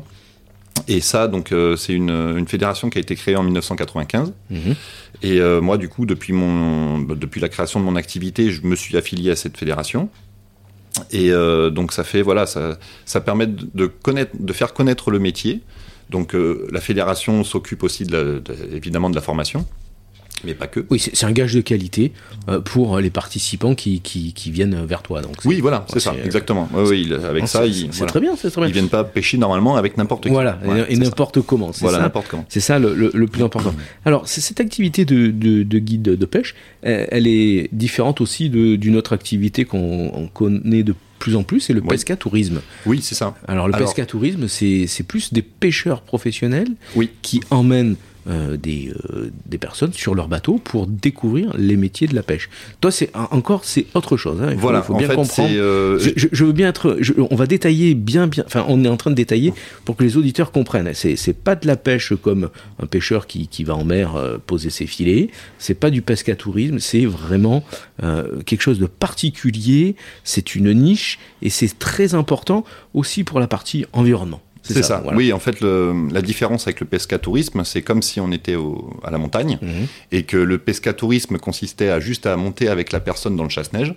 Et 0.88 1.02
ça, 1.02 1.28
donc, 1.28 1.52
euh, 1.52 1.76
c'est 1.76 1.92
une, 1.92 2.46
fédération 2.48 2.88
qui 2.88 2.96
a 2.96 3.02
été 3.02 3.14
créée 3.14 3.36
en 3.36 3.42
1995. 3.42 4.32
Mhm. 4.48 4.74
Et 5.22 5.38
euh, 5.38 5.60
moi, 5.60 5.76
du 5.76 5.90
coup, 5.90 6.06
depuis, 6.06 6.32
mon, 6.32 7.00
depuis 7.00 7.42
la 7.42 7.50
création 7.50 7.78
de 7.78 7.84
mon 7.84 7.94
activité, 7.94 8.50
je 8.50 8.62
me 8.62 8.74
suis 8.74 8.96
affilié 8.96 9.32
à 9.32 9.36
cette 9.36 9.58
fédération. 9.58 10.08
Et 11.12 11.30
donc, 11.70 11.92
ça 11.92 12.02
fait, 12.02 12.22
voilà, 12.22 12.46
ça, 12.46 12.78
ça 13.04 13.20
permet 13.20 13.46
de, 13.46 13.86
connaître, 13.86 14.32
de 14.38 14.52
faire 14.52 14.72
connaître 14.72 15.10
le 15.10 15.18
métier. 15.18 15.60
Donc, 16.08 16.34
la 16.34 16.80
fédération 16.80 17.44
s'occupe 17.44 17.82
aussi, 17.82 18.04
de 18.04 18.42
évidemment, 18.72 19.10
de 19.10 19.14
la 19.14 19.20
formation. 19.20 19.66
Mais 20.44 20.54
pas 20.54 20.66
que. 20.66 20.84
Oui, 20.90 20.98
c'est 20.98 21.26
un 21.26 21.32
gage 21.32 21.54
de 21.54 21.60
qualité 21.60 22.12
euh, 22.48 22.60
pour 22.60 22.98
les 22.98 23.10
participants 23.10 23.74
qui, 23.74 24.00
qui, 24.00 24.50
viennent 24.50 24.84
vers 24.84 25.02
toi. 25.02 25.20
Donc 25.20 25.36
oui, 25.44 25.60
voilà, 25.60 25.84
c'est 25.92 26.00
ça, 26.00 26.14
exactement. 26.24 26.68
Oui, 26.74 27.12
avec 27.12 27.46
ça, 27.48 27.66
ils, 27.66 27.88
c'est 27.92 28.06
très 28.06 28.20
bien, 28.20 28.34
très 28.34 28.50
bien. 28.50 28.66
Ils 28.66 28.72
viennent 28.72 28.88
pas 28.88 29.04
pêcher 29.04 29.38
normalement 29.38 29.76
avec 29.76 29.96
n'importe 29.96 30.24
qui. 30.24 30.28
Voilà, 30.30 30.58
et, 30.88 30.96
n'importe 30.96 31.40
comment. 31.42 31.70
Voilà, 31.80 32.00
n'importe 32.00 32.28
comment. 32.28 32.44
C'est 32.48 32.60
ça 32.60 32.78
le, 32.78 32.94
le, 32.94 33.26
plus 33.26 33.42
important. 33.42 33.74
Alors, 34.04 34.26
cette 34.26 34.60
activité 34.60 35.04
de, 35.04 35.30
de, 35.30 35.78
guide 35.78 36.02
de 36.02 36.26
pêche, 36.26 36.54
elle, 36.82 37.26
est 37.26 37.68
différente 37.72 38.20
aussi 38.20 38.50
d'une 38.50 38.96
autre 38.96 39.12
activité 39.12 39.64
qu'on 39.64 40.28
connaît 40.32 40.82
de 40.82 40.94
plus 41.20 41.36
en 41.36 41.44
plus, 41.44 41.60
c'est 41.60 41.74
le 41.74 41.82
pescatourisme. 41.82 42.60
Oui, 42.86 43.00
c'est 43.02 43.14
ça. 43.14 43.36
Alors, 43.46 43.68
le 43.68 43.74
pescatourisme, 43.74 44.48
c'est 44.48 45.04
plus 45.06 45.32
des 45.32 45.42
pêcheurs 45.42 46.02
professionnels 46.02 46.70
oui. 46.96 47.10
qui 47.22 47.40
emmènent 47.50 47.96
euh, 48.30 48.56
des, 48.56 48.92
euh, 49.12 49.30
des, 49.46 49.58
personnes 49.58 49.92
sur 49.92 50.14
leur 50.14 50.28
bateau 50.28 50.60
pour 50.62 50.86
découvrir 50.86 51.52
les 51.56 51.76
métiers 51.76 52.06
de 52.06 52.14
la 52.14 52.22
pêche. 52.22 52.48
Toi, 52.80 52.92
c'est 52.92 53.10
encore 53.14 53.64
c'est 53.64 53.86
autre 53.94 54.16
chose. 54.16 54.40
Hein. 54.40 54.50
Il 54.52 54.56
voilà, 54.56 54.82
faut 54.82 54.94
bien 54.94 55.08
comprendre. 55.08 55.50
Euh, 55.52 55.98
je, 55.98 56.44
veux 56.44 56.52
bien 56.52 56.68
être. 56.68 56.98
on 57.18 57.34
va 57.34 57.46
détailler 57.46 57.94
bien, 57.94 58.28
bien. 58.28 58.44
Enfin, 58.46 58.64
on 58.68 58.84
est 58.84 58.88
en 58.88 58.96
train 58.96 59.10
de 59.10 59.16
détailler 59.16 59.52
pour 59.84 59.96
que 59.96 60.04
les 60.04 60.16
auditeurs 60.16 60.52
comprennent. 60.52 60.92
C'est, 60.94 61.16
c'est 61.16 61.32
pas 61.32 61.56
de 61.56 61.66
la 61.66 61.76
pêche 61.76 62.12
comme 62.22 62.50
un 62.80 62.86
pêcheur 62.86 63.26
qui, 63.26 63.48
qui 63.48 63.64
va 63.64 63.74
en 63.74 63.84
mer 63.84 64.12
poser 64.46 64.70
ses 64.70 64.86
filets. 64.86 65.30
C'est 65.58 65.74
pas 65.74 65.90
du 65.90 66.00
pescatourisme. 66.00 66.78
C'est 66.78 67.06
vraiment 67.06 67.64
quelque 68.00 68.62
chose 68.62 68.78
de 68.78 68.86
particulier. 68.86 69.96
C'est 70.22 70.54
une 70.54 70.72
niche 70.72 71.18
et 71.42 71.50
c'est 71.50 71.78
très 71.78 72.14
important 72.14 72.64
aussi 72.94 73.24
pour 73.24 73.40
la 73.40 73.48
partie 73.48 73.86
environnement. 73.92 74.40
C'est 74.62 74.82
ça. 74.82 75.02
Oui, 75.14 75.32
en 75.32 75.38
fait, 75.38 75.60
la 75.60 76.22
différence 76.22 76.66
avec 76.66 76.80
le 76.80 76.86
pescatourisme, 76.86 77.64
c'est 77.64 77.82
comme 77.82 78.02
si 78.02 78.20
on 78.20 78.32
était 78.32 78.56
à 79.04 79.10
la 79.10 79.18
montagne 79.18 79.58
mhm. 79.60 79.86
et 80.12 80.22
que 80.24 80.36
le 80.36 80.58
pescatourisme 80.58 81.38
consistait 81.38 81.88
à 81.88 82.00
juste 82.00 82.26
à 82.26 82.36
monter 82.36 82.68
avec 82.68 82.92
la 82.92 83.00
personne 83.00 83.36
dans 83.36 83.44
le 83.44 83.50
chasse-neige 83.50 83.94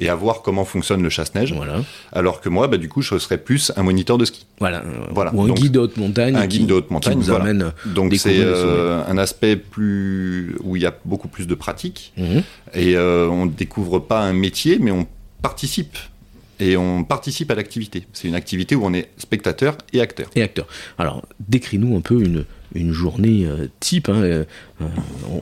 et 0.00 0.08
à 0.08 0.14
voir 0.14 0.42
comment 0.42 0.64
fonctionne 0.64 1.02
le 1.02 1.10
chasse-neige. 1.10 1.52
Voilà. 1.52 1.82
Alors 2.12 2.40
que 2.40 2.48
moi, 2.48 2.68
bah, 2.68 2.76
du 2.76 2.88
coup, 2.88 3.02
je 3.02 3.18
serais 3.18 3.38
plus 3.38 3.72
un 3.76 3.82
moniteur 3.82 4.16
de 4.16 4.24
ski. 4.24 4.46
Voilà. 4.60 4.82
voilà. 5.10 5.34
Ou 5.34 5.42
un 5.42 5.48
guide 5.50 5.72
de 5.72 5.80
haute 5.80 5.96
montagne. 5.96 6.36
Un 6.36 6.46
guide 6.46 6.66
de 6.66 6.74
haute 6.74 6.90
montagne. 6.90 7.20
Qui 7.20 7.30
amène 7.30 7.72
Donc 7.86 8.14
c'est 8.14 8.38
euh, 8.38 9.02
un 9.08 9.18
aspect 9.18 9.56
plus 9.56 10.56
où 10.62 10.76
il 10.76 10.82
y 10.82 10.86
a 10.86 10.94
beaucoup 11.04 11.28
plus 11.28 11.46
de 11.46 11.54
pratique 11.54 12.12
mhm. 12.16 12.42
et 12.74 12.96
euh, 12.96 13.28
on 13.28 13.46
ne 13.46 13.50
découvre 13.50 13.98
pas 13.98 14.20
un 14.20 14.32
métier, 14.32 14.78
mais 14.80 14.92
on 14.92 15.06
participe 15.42 15.98
et 16.60 16.76
on 16.76 17.04
participe 17.04 17.50
à 17.50 17.54
l'activité. 17.54 18.06
C'est 18.12 18.28
une 18.28 18.34
activité 18.34 18.74
où 18.74 18.84
on 18.84 18.92
est 18.92 19.10
spectateur 19.16 19.76
et 19.92 20.00
acteur. 20.00 20.28
Et 20.34 20.42
acteur. 20.42 20.66
Alors, 20.98 21.22
décris-nous 21.40 21.96
un 21.96 22.00
peu 22.00 22.20
une, 22.20 22.44
une 22.74 22.92
journée 22.92 23.44
euh, 23.46 23.68
type. 23.80 24.08
Hein, 24.08 24.22
euh, 24.22 24.44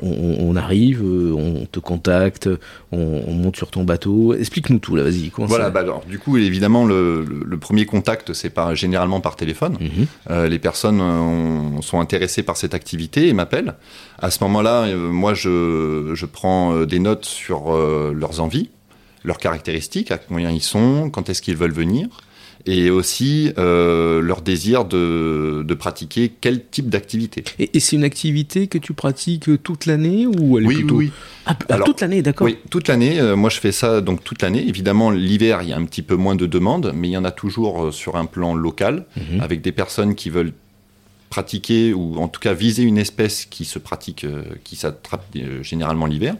on, 0.02 0.56
arrive, 0.56 1.02
euh, 1.02 1.32
on 1.32 1.66
te 1.66 1.78
contacte, 1.78 2.48
on, 2.92 3.32
monte 3.32 3.56
sur 3.56 3.70
ton 3.70 3.84
bateau. 3.84 4.34
Explique-nous 4.34 4.78
tout, 4.78 4.96
là, 4.96 5.02
vas-y. 5.02 5.30
Voilà, 5.36 5.70
bah 5.70 5.80
alors, 5.80 6.04
du 6.06 6.18
coup, 6.18 6.36
évidemment, 6.36 6.84
le, 6.84 7.24
premier 7.60 7.86
contact, 7.86 8.32
c'est 8.32 8.50
par, 8.50 8.74
généralement 8.74 9.20
par 9.20 9.36
téléphone. 9.36 9.76
Mhm. 9.80 10.46
les 10.46 10.58
personnes 10.58 11.80
sont 11.82 12.00
intéressées 12.00 12.42
par 12.42 12.56
cette 12.56 12.74
activité 12.74 13.28
et 13.28 13.32
m'appellent. 13.32 13.74
À 14.18 14.30
ce 14.30 14.42
moment-là, 14.44 14.94
moi, 14.94 15.34
je, 15.34 16.12
je, 16.14 16.26
prends 16.26 16.84
des 16.84 16.98
notes 16.98 17.24
sur 17.24 17.74
leurs 17.76 18.40
envies 18.40 18.70
leurs 19.26 19.38
caractéristiques, 19.38 20.10
à 20.10 20.18
combien 20.18 20.50
ils 20.50 20.62
sont, 20.62 21.10
quand 21.10 21.28
est-ce 21.28 21.42
qu'ils 21.42 21.56
veulent 21.56 21.72
venir, 21.72 22.08
et 22.64 22.90
aussi 22.90 23.52
euh, 23.58 24.20
leur 24.20 24.40
désir 24.40 24.84
de, 24.84 25.64
pratiquer 25.78 26.32
quel 26.40 26.64
type 26.64 26.88
d'activité. 26.88 27.44
Et, 27.58 27.78
c'est 27.80 27.96
une 27.96 28.04
activité 28.04 28.66
que 28.66 28.78
tu 28.78 28.94
pratiques 28.94 29.62
toute 29.62 29.86
l'année 29.86 30.26
ou 30.26 30.58
elle 30.58 30.66
oui, 30.66 30.76
plutôt... 30.76 30.96
oui, 30.96 31.12
ah, 31.44 31.56
ah, 31.68 31.78
toute 31.80 32.00
l'année, 32.00 32.22
d'accord. 32.22 32.46
Oui, 32.46 32.56
toute 32.70 32.88
l'année. 32.88 33.20
Euh, 33.20 33.36
moi, 33.36 33.50
je 33.50 33.60
fais 33.60 33.72
ça 33.72 34.00
donc 34.00 34.24
toute 34.24 34.42
l'année. 34.42 34.66
Évidemment, 34.66 35.10
l'hiver, 35.10 35.60
il 35.62 35.68
y 35.68 35.72
a 35.72 35.76
un 35.76 35.84
petit 35.84 36.02
peu 36.02 36.16
moins 36.16 36.34
de 36.34 36.46
demandes, 36.46 36.92
mais 36.94 37.08
il 37.08 37.12
y 37.12 37.16
en 37.16 37.24
a 37.24 37.30
toujours 37.30 37.84
euh, 37.84 37.92
sur 37.92 38.16
un 38.16 38.24
plan 38.24 38.54
local, 38.54 39.04
mhm. 39.16 39.40
avec 39.40 39.60
des 39.60 39.72
personnes 39.72 40.14
qui 40.14 40.30
veulent 40.30 40.52
pratiquer 41.28 41.92
ou 41.92 42.16
en 42.16 42.28
tout 42.28 42.40
cas 42.40 42.52
viser 42.52 42.82
une 42.82 42.98
espèce 42.98 43.44
qui 43.44 43.64
se 43.64 43.78
pratique, 43.78 44.26
qui 44.64 44.76
s'attrape 44.76 45.24
généralement 45.62 46.06
l'hiver. 46.06 46.36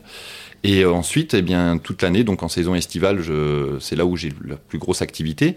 Et 0.64 0.84
ensuite, 0.84 1.34
eh 1.34 1.42
bien, 1.42 1.78
toute 1.78 2.02
l'année, 2.02 2.24
donc 2.24 2.42
en 2.42 2.48
saison 2.48 2.74
estivale, 2.74 3.22
c'est 3.80 3.94
là 3.94 4.04
où 4.04 4.16
j'ai 4.16 4.32
la 4.44 4.56
plus 4.56 4.78
grosse 4.78 5.02
activité, 5.02 5.56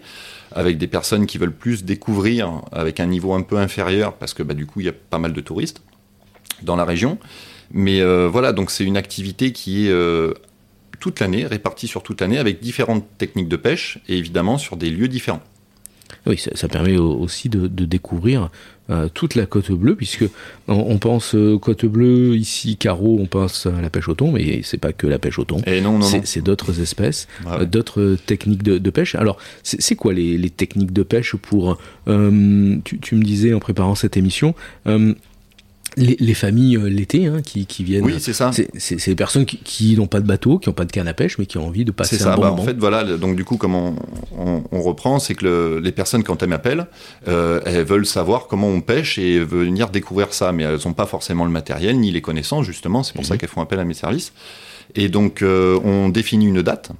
avec 0.52 0.78
des 0.78 0.86
personnes 0.86 1.26
qui 1.26 1.38
veulent 1.38 1.54
plus 1.54 1.84
découvrir 1.84 2.62
avec 2.70 3.00
un 3.00 3.06
niveau 3.06 3.32
un 3.34 3.42
peu 3.42 3.56
inférieur, 3.56 4.14
parce 4.14 4.34
que 4.34 4.42
bah, 4.42 4.54
du 4.54 4.66
coup, 4.66 4.80
il 4.80 4.86
y 4.86 4.88
a 4.88 4.92
pas 4.92 5.18
mal 5.18 5.32
de 5.32 5.40
touristes 5.40 5.82
dans 6.62 6.76
la 6.76 6.84
région. 6.84 7.18
Mais 7.72 8.00
euh, 8.00 8.28
voilà, 8.28 8.52
donc 8.52 8.70
c'est 8.70 8.84
une 8.84 8.96
activité 8.96 9.52
qui 9.52 9.86
est 9.86 9.90
euh, 9.90 10.34
toute 10.98 11.20
l'année, 11.20 11.46
répartie 11.46 11.86
sur 11.86 12.02
toute 12.02 12.20
l'année, 12.20 12.38
avec 12.38 12.60
différentes 12.60 13.06
techniques 13.18 13.48
de 13.48 13.56
pêche, 13.56 13.98
et 14.08 14.18
évidemment 14.18 14.58
sur 14.58 14.76
des 14.76 14.90
lieux 14.90 15.08
différents. 15.08 15.42
Oui, 16.26 16.36
ça, 16.36 16.68
permet 16.68 16.96
aussi 16.96 17.48
de, 17.48 17.66
découvrir 17.66 18.44
euh, 18.44 18.48
toute 19.14 19.34
la 19.34 19.46
côte 19.46 19.70
bleue, 19.72 19.94
puisque 19.94 20.24
on, 20.68 20.98
pense 20.98 21.34
euh, 21.34 21.58
côte 21.58 21.84
bleue, 21.84 22.36
ici 22.36 22.76
carreau, 22.76 23.18
on 23.20 23.26
pense 23.26 23.66
à 23.66 23.80
la 23.80 23.90
pêche 23.90 24.08
au 24.08 24.14
thon, 24.14 24.32
mais 24.32 24.62
c'est 24.62 24.78
pas 24.78 24.92
que 24.92 25.06
la 25.06 25.18
pêche 25.18 25.38
au 25.38 25.44
thon. 25.44 25.58
Et 25.66 25.80
non, 25.80 25.98
non, 25.98 26.06
c'est 26.24 26.42
d'autres 26.42 26.80
espèces, 26.80 27.28
euh, 27.46 27.64
d'autres 27.64 28.16
techniques 28.26 28.62
de, 28.62 28.90
pêche. 28.90 29.14
Alors, 29.14 29.38
c'est 29.62 29.94
quoi 29.94 30.12
les, 30.12 30.50
techniques 30.50 30.92
de 30.92 31.02
pêche 31.02 31.36
pour... 31.36 31.78
Tu, 32.06 32.98
tu, 32.98 33.14
me 33.14 33.22
disais 33.22 33.54
en 33.54 33.60
préparant 33.60 33.94
cette 33.94 34.16
émission 34.16 34.54
les, 36.00 36.34
familles 36.34 36.76
euh, 36.76 36.88
l'été 36.88 37.26
hein, 37.26 37.42
qui, 37.44 37.66
qui, 37.66 37.84
viennent. 37.84 38.04
Oui, 38.04 38.14
c'est 38.18 38.32
ça. 38.32 38.50
C'est 38.52 39.06
des 39.06 39.14
personnes 39.14 39.44
qui, 39.44 39.96
n'ont 39.96 40.06
pas 40.06 40.20
de 40.20 40.26
bateau, 40.26 40.58
qui 40.58 40.68
n'ont 40.68 40.74
pas 40.74 40.84
de 40.84 40.92
canne 40.92 41.08
à 41.08 41.14
pêche, 41.14 41.38
mais 41.38 41.46
qui 41.46 41.58
ont 41.58 41.66
envie 41.66 41.84
de 41.84 41.92
passer 41.92 42.18
ça. 42.18 42.32
un 42.32 42.36
bon 42.36 42.42
bah, 42.42 42.50
moment. 42.50 42.62
En 42.62 42.66
fait, 42.66 42.76
voilà. 42.76 43.04
Donc 43.04 43.36
du 43.36 43.44
coup, 43.44 43.56
comme 43.56 43.74
on, 43.74 43.94
on, 44.36 44.82
reprend, 44.82 45.18
c'est 45.18 45.34
que 45.34 45.80
les 45.82 45.92
personnes 45.92 46.22
quand 46.22 46.42
elles 46.42 46.48
m'appellent, 46.48 46.86
euh, 47.28 47.60
elles 47.66 47.84
veulent 47.84 48.06
savoir 48.06 48.46
comment 48.46 48.68
on 48.68 48.80
pêche 48.80 49.18
et 49.18 49.38
venir 49.38 49.90
découvrir 49.90 50.32
ça, 50.32 50.52
mais 50.52 50.64
elles 50.64 50.80
n'ont 50.84 50.94
pas 50.94 51.06
forcément 51.06 51.44
le 51.44 51.50
matériel 51.50 51.98
ni 51.98 52.10
les 52.10 52.22
connaissances 52.22 52.66
justement. 52.66 53.02
C'est 53.02 53.14
pour 53.14 53.24
ça 53.24 53.34
mhm. 53.34 53.40
qu'elles 53.40 53.50
font 53.50 53.62
appel 53.62 53.78
à 53.78 53.84
mes 53.84 53.94
services. 53.94 54.32
Et 54.94 55.08
donc, 55.08 55.42
euh, 55.42 55.78
on 55.84 56.08
définit 56.08 56.46
une 56.46 56.62
date 56.62 56.90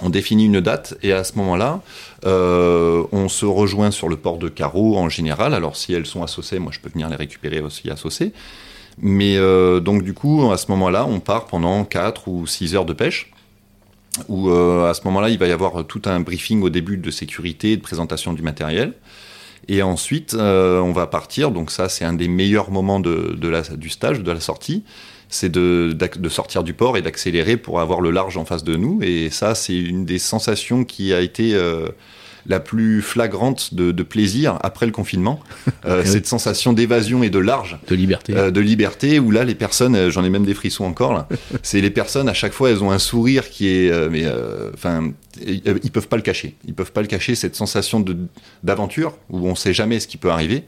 on 0.00 0.08
définit 0.08 0.46
une 0.46 0.60
date 0.60 0.94
et 1.02 1.12
à 1.12 1.22
ce 1.22 1.36
moment-là, 1.36 1.82
euh, 2.24 3.04
on 3.12 3.28
se 3.28 3.44
rejoint 3.44 3.90
sur 3.90 4.08
le 4.08 4.16
port 4.16 4.38
de 4.38 4.48
Carreau 4.48 4.96
en 4.96 5.08
général. 5.08 5.52
Alors 5.52 5.76
si 5.76 5.92
elles 5.92 6.06
sont 6.06 6.22
associées, 6.22 6.58
moi 6.58 6.72
je 6.72 6.80
peux 6.80 6.88
venir 6.88 7.08
les 7.10 7.16
récupérer 7.16 7.60
aussi 7.60 7.90
associées. 7.90 8.32
Mais 8.98 9.36
euh, 9.36 9.80
donc 9.80 10.02
du 10.02 10.14
coup, 10.14 10.50
à 10.50 10.56
ce 10.56 10.70
moment-là, 10.70 11.06
on 11.06 11.20
part 11.20 11.46
pendant 11.46 11.84
4 11.84 12.28
ou 12.28 12.46
6 12.46 12.74
heures 12.74 12.86
de 12.86 12.92
pêche. 12.94 13.30
Où 14.28 14.50
euh, 14.50 14.90
à 14.90 14.94
ce 14.94 15.02
moment-là, 15.04 15.30
il 15.30 15.38
va 15.38 15.46
y 15.46 15.52
avoir 15.52 15.86
tout 15.86 16.02
un 16.04 16.20
briefing 16.20 16.62
au 16.62 16.68
début 16.68 16.98
de 16.98 17.10
sécurité, 17.10 17.76
de 17.76 17.82
présentation 17.82 18.32
du 18.32 18.42
matériel. 18.42 18.94
Et 19.68 19.82
ensuite, 19.82 20.34
on 20.34 20.92
va 20.92 21.06
partir. 21.06 21.50
Donc 21.50 21.70
ça, 21.70 21.88
c'est 21.88 22.04
un 22.04 22.12
des 22.12 22.28
meilleurs 22.28 22.70
moments 22.70 23.00
du 23.00 23.88
stage, 23.88 24.20
de 24.20 24.32
la 24.32 24.40
sortie 24.40 24.82
c'est 25.32 25.48
de, 25.48 25.96
de, 25.98 26.28
sortir 26.28 26.62
du 26.62 26.74
port 26.74 26.98
et 26.98 27.02
d'accélérer 27.02 27.56
pour 27.56 27.80
avoir 27.80 28.02
le 28.02 28.10
large 28.10 28.36
en 28.36 28.44
face 28.44 28.64
de 28.64 28.76
nous. 28.76 29.00
Et 29.02 29.30
ça, 29.30 29.54
c'est 29.54 29.74
une 29.74 30.04
des 30.04 30.18
sensations 30.18 30.84
qui 30.84 31.14
a 31.14 31.22
été 31.22 31.54
euh, 31.54 31.88
la 32.44 32.60
plus 32.60 33.00
flagrante 33.00 33.72
de, 33.72 34.02
plaisir 34.02 34.58
après 34.62 34.84
le 34.84 34.92
confinement. 34.92 35.40
Euh, 35.84 36.04
cette 36.04 36.26
sensation 36.26 36.72
d'évasion 36.72 37.24
et 37.24 37.30
de 37.30 37.40
large. 37.40 37.76
De 37.88 37.96
liberté. 37.96 38.36
Euh, 38.36 38.52
de 38.52 38.60
liberté, 38.60 39.18
où 39.18 39.32
là, 39.32 39.42
les 39.42 39.56
personnes, 39.56 40.10
j'en 40.10 40.22
ai 40.22 40.30
même 40.30 40.44
des 40.44 40.54
frissons 40.54 40.84
encore, 40.84 41.12
là, 41.12 41.28
c'est 41.62 41.80
les 41.80 41.90
personnes, 41.90 42.28
à 42.28 42.34
chaque 42.34 42.52
fois, 42.52 42.70
elles 42.70 42.84
ont 42.84 42.92
un 42.92 43.00
sourire 43.00 43.50
qui 43.50 43.68
est. 43.68 44.08
mais 44.08 44.24
enfin, 44.72 45.12
ils 45.44 45.90
peuvent 45.90 46.06
pas 46.06 46.16
le 46.16 46.22
cacher. 46.22 46.54
Ils 46.66 46.74
peuvent 46.74 46.92
pas 46.92 47.00
le 47.00 47.08
cacher, 47.08 47.34
cette 47.34 47.56
sensation 47.56 48.04
d'aventure, 48.62 49.16
où 49.28 49.48
on 49.48 49.56
sait 49.56 49.74
jamais 49.74 49.98
ce 49.98 50.06
qui 50.06 50.18
peut 50.18 50.30
arriver. 50.30 50.64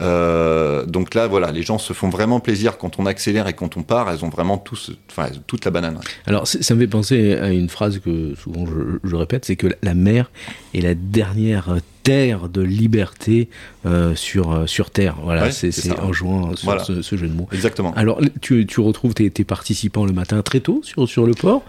Euh, 0.00 0.84
donc 0.86 1.14
là, 1.14 1.26
voilà, 1.26 1.52
les 1.52 1.62
gens 1.62 1.78
se 1.78 1.92
font 1.92 2.08
vraiment 2.08 2.40
plaisir 2.40 2.78
quand 2.78 2.98
on 2.98 3.06
accélère 3.06 3.48
et 3.48 3.52
quand 3.52 3.76
on 3.76 3.82
part. 3.82 4.10
Elles 4.10 4.24
ont 4.24 4.28
vraiment 4.28 4.62
enfin, 5.08 5.28
toute 5.46 5.64
la 5.64 5.70
banane. 5.70 5.98
Alors, 6.26 6.46
ça 6.46 6.74
me 6.74 6.80
fait 6.80 6.86
penser 6.86 7.34
à 7.34 7.50
une 7.50 7.68
phrase 7.68 7.98
que 7.98 8.34
souvent 8.36 8.66
je, 9.04 9.16
répète, 9.16 9.44
c'est 9.44 9.56
que 9.56 9.68
la 9.82 9.94
mer 9.94 10.30
est 10.74 10.80
la 10.80 10.94
dernière 10.94 11.76
terre 12.02 12.48
de 12.48 12.62
liberté 12.62 13.48
euh, 13.86 14.14
sur, 14.14 14.52
euh, 14.52 14.66
sur 14.66 14.90
terre. 14.90 15.16
Voilà, 15.22 15.50
c'est 15.50 15.98
en 15.98 16.12
jouant 16.12 16.56
sur 16.56 16.80
ce, 17.02 17.16
jeu 17.16 17.28
de 17.28 17.34
mots. 17.34 17.48
Exactement. 17.52 17.92
Alors, 17.94 18.20
tu, 18.40 18.66
tu 18.66 18.80
retrouves 18.80 19.14
tes, 19.14 19.30
tes, 19.30 19.44
participants 19.44 20.04
le 20.04 20.12
matin 20.12 20.42
très 20.42 20.60
tôt 20.60 20.80
sur, 20.84 21.08
sur 21.08 21.26
le 21.26 21.34
port 21.34 21.62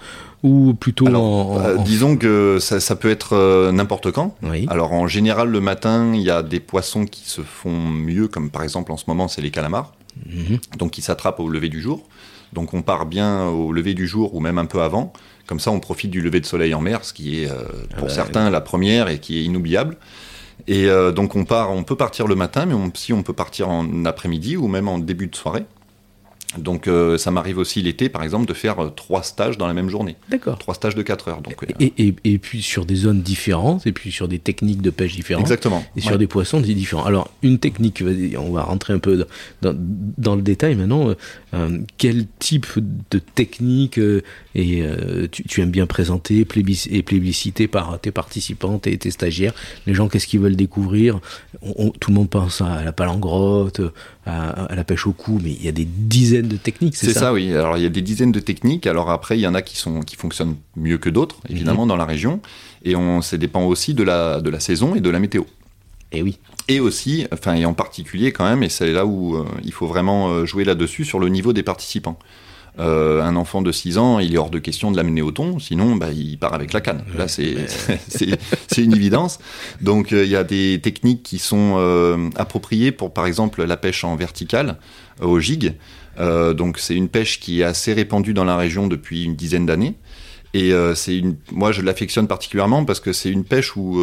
ou 0.43 0.73
plutôt 0.73 1.07
en, 1.07 1.59
euh, 1.59 1.77
Disons 1.77 2.17
que 2.17 2.57
ça, 2.59 2.95
peut 2.95 3.09
être 3.09 3.33
euh, 3.33 3.71
n'importe 3.71 4.11
quand. 4.11 4.35
Alors 4.67 4.93
en 4.93 5.07
général, 5.07 5.49
le 5.49 5.61
matin, 5.61 6.13
il 6.13 6.21
y 6.21 6.31
a 6.31 6.41
des 6.41 6.59
poissons 6.59 7.05
qui 7.05 7.29
se 7.29 7.41
font 7.41 7.77
mieux, 7.77 8.27
comme 8.27 8.49
par 8.49 8.63
exemple 8.63 8.91
en 8.91 8.97
ce 8.97 9.05
moment, 9.07 9.27
c'est 9.27 9.41
les 9.41 9.51
calamars. 9.51 9.93
Mhm. 10.25 10.59
Donc 10.77 10.91
qui 10.91 11.01
s'attrapent 11.01 11.39
au 11.39 11.47
lever 11.47 11.69
du 11.69 11.79
jour. 11.79 12.03
Donc 12.53 12.73
on 12.73 12.81
part 12.81 13.05
bien 13.05 13.45
au 13.45 13.71
lever 13.71 13.93
du 13.93 14.07
jour 14.07 14.35
ou 14.35 14.39
même 14.39 14.57
un 14.57 14.65
peu 14.65 14.81
avant. 14.81 15.13
Comme 15.51 15.59
ça, 15.59 15.69
on 15.71 15.81
profite 15.81 16.09
du 16.09 16.21
lever 16.21 16.39
de 16.39 16.45
soleil 16.45 16.73
en 16.73 16.79
mer, 16.79 17.03
ce 17.03 17.11
qui 17.11 17.43
est 17.43 17.51
euh, 17.51 17.55
ah 17.91 17.95
pour 17.97 18.07
bah 18.07 18.13
certains 18.13 18.49
la 18.49 18.61
première 18.61 19.09
et 19.09 19.19
qui 19.19 19.37
est 19.37 19.43
inoubliable. 19.43 19.97
Et 20.69 20.87
donc 21.13 21.35
on 21.35 21.43
part, 21.43 21.71
on 21.71 21.83
peut 21.83 21.97
partir 21.97 22.25
le 22.25 22.35
matin, 22.35 22.65
mais 22.65 22.73
on, 22.73 22.89
si 22.93 23.11
on 23.11 23.21
peut 23.21 23.33
partir 23.33 23.67
en 23.67 24.05
après-midi 24.05 24.55
ou 24.55 24.69
même 24.69 24.87
en 24.87 24.97
début 24.97 25.27
de 25.27 25.35
soirée. 25.35 25.65
Donc 26.57 26.87
euh, 26.87 27.17
ça 27.17 27.31
m'arrive 27.31 27.57
aussi 27.57 27.81
l'été, 27.81 28.09
par 28.09 28.23
exemple, 28.23 28.45
de 28.45 28.53
faire 28.53 28.79
euh, 28.79 28.89
trois 28.89 29.23
stages 29.23 29.57
dans 29.57 29.67
la 29.67 29.73
même 29.73 29.89
journée. 29.89 30.15
D'accord. 30.29 30.57
Trois 30.59 30.73
stages 30.73 30.95
de 30.95 31.01
4 31.01 31.27
heures. 31.29 31.41
Donc, 31.41 31.65
et, 31.79 31.93
et, 31.97 32.15
et, 32.23 32.37
puis 32.37 32.61
sur 32.61 32.85
des 32.85 32.95
zones 32.95 33.21
différentes, 33.21 33.87
et 33.87 33.91
puis 33.91 34.11
sur 34.11 34.27
des 34.27 34.39
techniques 34.39 34.81
de 34.81 34.89
pêche 34.89 35.15
différentes. 35.15 35.43
Exactement. 35.43 35.83
Et 35.95 36.01
sur 36.01 36.17
des 36.17 36.27
poissons 36.27 36.59
différents. 36.59 37.05
Alors 37.05 37.29
une 37.41 37.59
technique, 37.59 38.03
on 38.37 38.51
va 38.51 38.63
rentrer 38.63 38.93
un 38.93 38.99
peu 38.99 39.25
dans, 39.61 39.75
dans, 40.17 40.35
le 40.35 40.41
détail 40.41 40.75
maintenant. 40.75 41.13
Euh, 41.53 41.79
quel 41.97 42.25
type 42.39 42.67
de 43.11 43.19
technique 43.19 43.99
et 44.55 44.83
tu, 45.31 45.61
aimes 45.61 45.71
bien 45.71 45.85
présenter 45.85 46.39
et 46.39 46.45
plébisciter 47.03 47.67
par 47.67 47.99
tes 47.99 48.11
participants, 48.11 48.77
tes, 48.79 48.97
tes 48.97 49.11
stagiaires? 49.11 49.53
Les 49.87 49.93
gens, 49.93 50.09
qu'est-ce 50.09 50.27
qu'ils 50.27 50.41
veulent 50.41 50.55
découvrir? 50.55 51.19
Tout 51.61 52.11
le 52.11 52.15
monde 52.15 52.29
pense 52.29 52.61
à 52.61 52.83
la 52.83 52.91
palangrotte, 52.91 53.81
à, 54.25 54.75
la 54.75 54.83
pêche 54.83 55.07
au 55.07 55.13
cou, 55.13 55.39
mais 55.43 55.51
il 55.51 55.63
y 55.63 55.67
a 55.67 55.71
des 55.71 55.85
dizaines 55.85 56.47
de 56.47 56.57
techniques, 56.57 56.95
c'est 56.95 57.07
ça 57.07 57.13
C'est 57.13 57.19
ça, 57.19 57.33
oui. 57.33 57.53
Alors 57.53 57.77
il 57.77 57.83
y 57.83 57.87
a 57.87 57.89
des 57.89 58.01
dizaines 58.01 58.31
de 58.31 58.39
techniques. 58.39 58.85
Alors 58.85 59.09
après, 59.09 59.37
il 59.37 59.41
y 59.41 59.47
en 59.47 59.55
a 59.55 59.61
qui, 59.61 59.77
sont, 59.77 60.01
qui 60.01 60.15
fonctionnent 60.15 60.55
mieux 60.75 60.97
que 60.97 61.09
d'autres, 61.09 61.37
évidemment, 61.49 61.83
mhm. 61.83 61.89
dans 61.89 61.97
la 61.97 62.05
région. 62.05 62.39
Et 62.83 62.95
on, 62.95 63.21
ça 63.21 63.37
dépend 63.37 63.63
aussi 63.63 63.93
de 63.93 64.03
la, 64.03 64.41
de 64.41 64.49
la 64.49 64.59
saison 64.59 64.95
et 64.95 65.01
de 65.01 65.09
la 65.09 65.19
météo. 65.19 65.43
Et 66.11 66.21
oui. 66.21 66.37
Et 66.67 66.79
aussi, 66.79 67.25
enfin, 67.31 67.55
et 67.55 67.65
en 67.65 67.73
particulier 67.73 68.31
quand 68.31 68.45
même, 68.45 68.63
et 68.63 68.69
c'est 68.69 68.91
là 68.91 69.05
où 69.05 69.35
euh, 69.35 69.45
il 69.63 69.71
faut 69.71 69.87
vraiment 69.87 70.29
euh, 70.29 70.45
jouer 70.45 70.63
là-dessus, 70.63 71.05
sur 71.05 71.19
le 71.19 71.29
niveau 71.29 71.53
des 71.53 71.63
participants. 71.63 72.19
Euh, 72.79 73.21
un 73.21 73.35
enfant 73.35 73.61
de 73.61 73.71
6 73.71 73.97
ans, 73.97 74.19
il 74.19 74.33
est 74.33 74.37
hors 74.37 74.49
de 74.49 74.59
question 74.59 74.91
de 74.91 74.97
l'amener 74.97 75.21
au 75.21 75.31
thon, 75.31 75.59
sinon 75.59 75.95
bah, 75.97 76.11
il 76.11 76.37
part 76.37 76.53
avec 76.53 76.71
la 76.71 76.81
canne. 76.81 77.03
Là, 77.17 77.27
c'est 77.27 77.57
une 78.77 78.93
évidence. 78.93 79.39
Donc 79.81 80.13
euh, 80.13 80.23
il 80.23 80.31
y 80.31 80.35
a 80.35 80.43
des 80.43 80.79
techniques 80.81 81.23
qui 81.23 81.37
sont 81.37 81.75
euh, 81.77 82.29
appropriées 82.35 82.91
pour, 82.91 83.13
par 83.13 83.25
exemple, 83.25 83.63
la 83.63 83.77
pêche 83.77 84.03
en 84.03 84.15
verticale, 84.15 84.77
au 85.21 85.39
gig. 85.39 85.73
donc 86.17 86.79
c'est 86.79 86.95
une 86.95 87.09
pêche 87.09 87.39
qui 87.39 87.61
est 87.61 87.63
assez 87.63 87.93
répandue 87.93 88.33
dans 88.33 88.45
la 88.45 88.57
région 88.57 88.87
depuis 88.87 89.25
une 89.25 89.35
dizaine 89.35 89.65
d'années. 89.65 89.95
Et 90.53 90.73
c'est 90.95 91.17
une, 91.17 91.35
moi 91.51 91.71
je 91.71 91.81
l'affectionne 91.81 92.27
particulièrement 92.27 92.83
parce 92.85 92.99
que 92.99 93.13
c'est 93.13 93.29
une 93.29 93.45
pêche 93.45 93.75
où 93.75 94.01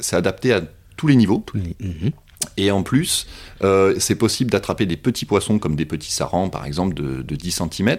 c'est 0.00 0.16
adapté 0.16 0.52
à 0.52 0.62
tous 0.96 1.06
les 1.06 1.16
niveaux. 1.16 1.44
Mhm. 1.54 2.12
Et 2.56 2.70
en 2.70 2.82
plus, 2.82 3.26
euh, 3.62 3.94
c'est 3.98 4.14
possible 4.14 4.50
d'attraper 4.50 4.86
des 4.86 4.96
petits 4.96 5.24
poissons 5.24 5.58
comme 5.58 5.76
des 5.76 5.86
petits 5.86 6.12
sarans, 6.12 6.48
par 6.48 6.66
exemple, 6.66 6.94
de, 6.94 7.22
10 7.22 7.62
cm, 7.70 7.96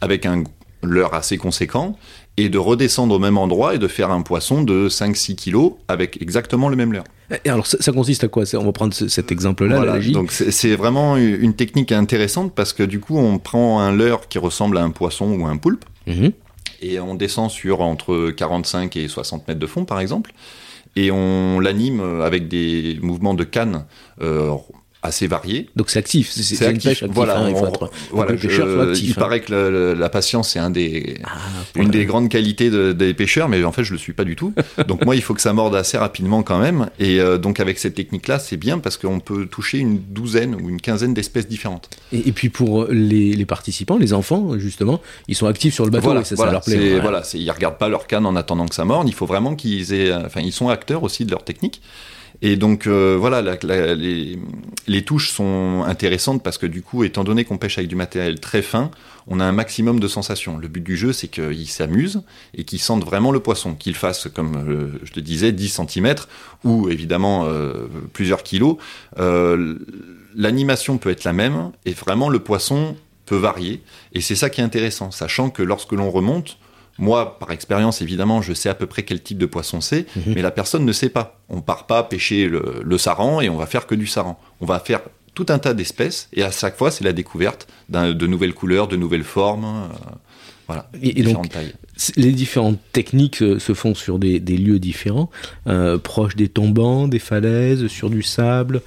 avec 0.00 0.26
un 0.26 0.44
leurre 0.82 1.14
assez 1.14 1.36
conséquent, 1.36 1.98
et 2.36 2.48
de 2.48 2.56
redescendre 2.56 3.14
au 3.14 3.18
même 3.18 3.36
endroit 3.36 3.74
et 3.74 3.78
de 3.78 3.88
faire 3.88 4.10
un 4.10 4.22
poisson 4.22 4.62
de 4.62 4.88
5-6 4.88 5.36
kg 5.36 5.74
avec 5.88 6.22
exactement 6.22 6.68
le 6.68 6.76
même 6.76 6.92
leurre. 6.92 7.04
Et 7.44 7.50
alors, 7.50 7.66
ça, 7.66 7.92
consiste 7.92 8.24
à 8.24 8.28
quoi? 8.28 8.44
On 8.54 8.64
va 8.64 8.72
prendre 8.72 8.94
cet 8.94 9.30
exemple-là. 9.30 9.98
donc 10.12 10.32
c'est 10.32 10.74
vraiment 10.74 11.16
une 11.16 11.54
technique 11.54 11.92
intéressante 11.92 12.54
parce 12.54 12.72
que 12.72 12.82
du 12.82 12.98
coup, 12.98 13.18
on 13.18 13.38
prend 13.38 13.80
un 13.80 13.92
leurre 13.92 14.28
qui 14.28 14.38
ressemble 14.38 14.78
à 14.78 14.82
un 14.82 14.90
poisson 14.90 15.30
ou 15.38 15.46
un 15.46 15.56
poulpe, 15.58 15.84
mhm. 16.06 16.32
et 16.80 16.98
on 16.98 17.14
descend 17.14 17.50
sur 17.50 17.82
entre 17.82 18.30
45 18.30 18.96
et 18.96 19.06
60 19.06 19.46
mètres 19.48 19.60
de 19.60 19.66
fond, 19.66 19.84
par 19.84 20.00
exemple 20.00 20.32
et 20.96 21.10
on 21.10 21.60
l'anime 21.60 22.00
avec 22.22 22.48
des 22.48 22.98
mouvements 23.02 23.34
de 23.34 23.44
canne 23.44 23.86
euh, 24.20 24.54
assez 25.02 25.26
variés. 25.26 25.68
Donc 25.76 25.90
c'est 25.90 25.98
actif, 25.98 26.30
c'est 26.30 26.70
une 26.70 26.78
pêche 26.78 27.02
active. 27.02 27.14
Voilà, 27.14 27.38
hein, 27.38 27.48
il, 27.48 29.14
paraît 29.14 29.40
que 29.40 29.94
la 29.98 30.08
patience 30.08 30.56
un 30.56 30.70
des, 30.70 31.18
ah, 31.24 31.30
une 31.74 31.90
des 31.90 32.04
grandes 32.04 32.28
qualités 32.28 32.70
des 32.70 33.14
pêcheurs, 33.14 33.48
mais 33.48 33.64
en 33.64 33.72
fait 33.72 33.84
je 33.84 33.92
le 33.92 33.98
suis 33.98 34.12
pas 34.12 34.24
du 34.24 34.36
tout. 34.36 34.52
donc 34.88 35.04
moi 35.04 35.16
il 35.16 35.22
faut 35.22 35.34
que 35.34 35.40
ça 35.40 35.52
morde 35.52 35.74
assez 35.74 35.96
rapidement 35.96 36.42
quand 36.42 36.58
même. 36.58 36.90
Et 36.98 37.20
euh, 37.20 37.38
donc 37.38 37.60
avec 37.60 37.78
cette 37.78 37.94
technique-là 37.94 38.38
c'est 38.38 38.58
bien 38.58 38.78
parce 38.78 38.98
qu'on 38.98 39.20
peut 39.20 39.46
toucher 39.46 39.78
une 39.78 39.98
douzaine 39.98 40.54
ou 40.54 40.68
une 40.68 40.80
quinzaine 40.80 41.14
d'espèces 41.14 41.48
différentes. 41.48 41.88
Et, 42.12 42.32
puis 42.32 42.50
pour 42.50 42.86
les, 42.90 43.44
participants, 43.46 43.96
les 43.96 44.12
enfants 44.12 44.58
justement, 44.58 45.00
ils 45.28 45.34
sont 45.34 45.46
actifs 45.46 45.74
sur 45.74 45.84
le 45.84 45.90
bateau 45.90 46.04
voilà, 46.04 46.20
et 46.20 46.24
ça, 46.24 46.34
voilà, 46.34 46.52
leur 46.52 46.62
plaît. 46.62 47.00
Voilà, 47.00 47.22
ils 47.34 47.50
regardent 47.50 47.78
pas 47.78 47.88
leur 47.88 48.06
canne 48.06 48.26
en 48.26 48.36
attendant 48.36 48.66
que 48.66 48.74
ça 48.74 48.84
morde. 48.84 49.08
Il 49.08 49.14
faut 49.14 49.26
vraiment 49.26 49.54
qu'ils 49.54 49.94
aient, 49.94 50.12
enfin 50.12 50.40
ils 50.40 50.52
sont 50.52 50.68
acteurs 50.68 51.02
aussi 51.02 51.24
de 51.24 51.30
leur 51.30 51.44
technique. 51.44 51.80
Et 52.42 52.56
donc 52.56 52.86
euh, 52.86 53.16
voilà, 53.18 53.42
les, 53.62 55.04
touches 55.04 55.30
sont 55.30 55.82
intéressantes 55.86 56.42
parce 56.42 56.56
que 56.56 56.66
du 56.66 56.82
coup, 56.82 57.04
étant 57.04 57.22
donné 57.22 57.44
qu'on 57.44 57.58
pêche 57.58 57.76
avec 57.78 57.88
du 57.88 57.96
matériel 57.96 58.40
très 58.40 58.62
fin, 58.62 58.90
on 59.26 59.40
a 59.40 59.44
un 59.44 59.52
maximum 59.52 60.00
de 60.00 60.08
sensations. 60.08 60.56
Le 60.56 60.68
but 60.68 60.82
du 60.82 60.96
jeu, 60.96 61.12
c'est 61.12 61.28
qu'ils 61.28 61.68
s'amusent 61.68 62.22
et 62.54 62.64
qu'ils 62.64 62.80
sentent 62.80 63.04
vraiment 63.04 63.30
le 63.30 63.40
poisson, 63.40 63.74
qu'ils 63.74 63.94
fassent, 63.94 64.28
comme 64.34 64.56
euh, 64.56 64.98
je 65.04 65.12
te 65.12 65.20
disais, 65.20 65.52
10 65.52 65.82
cm 65.86 66.14
ou 66.64 66.88
évidemment 66.88 67.44
euh, 67.46 67.88
plusieurs 68.12 68.42
kilos. 68.42 68.76
L'animation 70.36 70.96
peut 70.96 71.10
être 71.10 71.24
la 71.24 71.32
même 71.32 71.72
et 71.84 71.92
vraiment 71.92 72.28
le 72.28 72.38
poisson 72.38 72.96
peut 73.26 73.36
varier. 73.36 73.82
Et 74.12 74.20
c'est 74.20 74.36
ça 74.36 74.48
qui 74.48 74.60
est 74.60 74.64
intéressant, 74.64 75.10
sachant 75.10 75.50
que 75.50 75.62
lorsque 75.62 75.92
l'on 75.92 76.10
remonte, 76.10 76.56
moi, 77.00 77.38
par 77.38 77.50
expérience, 77.50 78.02
évidemment, 78.02 78.42
je 78.42 78.52
sais 78.52 78.68
à 78.68 78.74
peu 78.74 78.86
près 78.86 79.02
quel 79.02 79.22
type 79.22 79.38
de 79.38 79.46
poisson 79.46 79.80
c'est, 79.80 80.06
mhm. 80.14 80.34
mais 80.34 80.42
la 80.42 80.50
personne 80.50 80.84
ne 80.84 80.92
sait 80.92 81.08
pas. 81.08 81.40
On 81.48 81.62
part 81.62 81.86
pas 81.86 82.02
pêcher 82.02 82.48
le, 82.48 82.98
saran 82.98 83.40
et 83.40 83.48
on 83.48 83.56
va 83.56 83.66
faire 83.66 83.86
que 83.86 83.94
du 83.94 84.06
saran. 84.06 84.38
On 84.60 84.66
va 84.66 84.78
faire 84.78 85.00
tout 85.34 85.46
un 85.48 85.58
tas 85.58 85.74
d'espèces 85.74 86.28
et 86.34 86.42
à 86.42 86.50
chaque 86.50 86.76
fois, 86.76 86.90
c'est 86.90 87.04
la 87.04 87.12
découverte 87.12 87.66
de 87.88 88.26
nouvelles 88.26 88.54
couleurs, 88.54 88.86
de 88.86 88.96
nouvelles 88.96 89.24
formes. 89.24 89.88
Voilà, 90.72 90.90
et, 91.02 91.22
tailles. 91.48 91.74
Les 92.16 92.32
différentes 92.32 92.78
techniques 92.92 93.36
se 93.36 93.74
font 93.74 93.94
sur 93.94 94.18
des, 94.18 94.38
lieux 94.38 94.78
différents, 94.78 95.30
proches 96.02 96.36
des 96.36 96.48
tombants, 96.48 97.08
des 97.08 97.18
falaises, 97.18 97.88
sur 97.88 98.08
du 98.08 98.22
sable. 98.22 98.82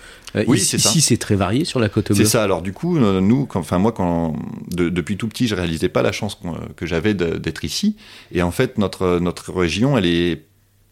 oui, 0.47 0.57
ici, 0.57 0.77
ici 0.77 1.01
c'est 1.01 1.17
très 1.17 1.35
varié 1.35 1.65
sur 1.65 1.79
la 1.79 1.89
côte 1.89 2.07
bleue. 2.07 2.15
C'est 2.15 2.25
ça. 2.25 2.43
Alors 2.43 2.61
du 2.61 2.73
coup, 2.73 2.97
nous, 2.97 3.47
enfin 3.53 3.77
moi, 3.77 3.91
quand 3.91 4.35
depuis 4.71 5.17
tout 5.17 5.27
petit, 5.27 5.47
je 5.47 5.55
réalisais 5.55 5.89
pas 5.89 6.01
la 6.01 6.11
chance 6.11 6.39
que 6.75 6.85
j'avais 6.85 7.13
d'être 7.13 7.63
ici. 7.63 7.97
Et 8.31 8.41
en 8.41 8.51
fait, 8.51 8.77
notre 8.77 9.19
notre 9.19 9.53
région, 9.53 9.97
elle 9.97 10.05
est 10.05 10.43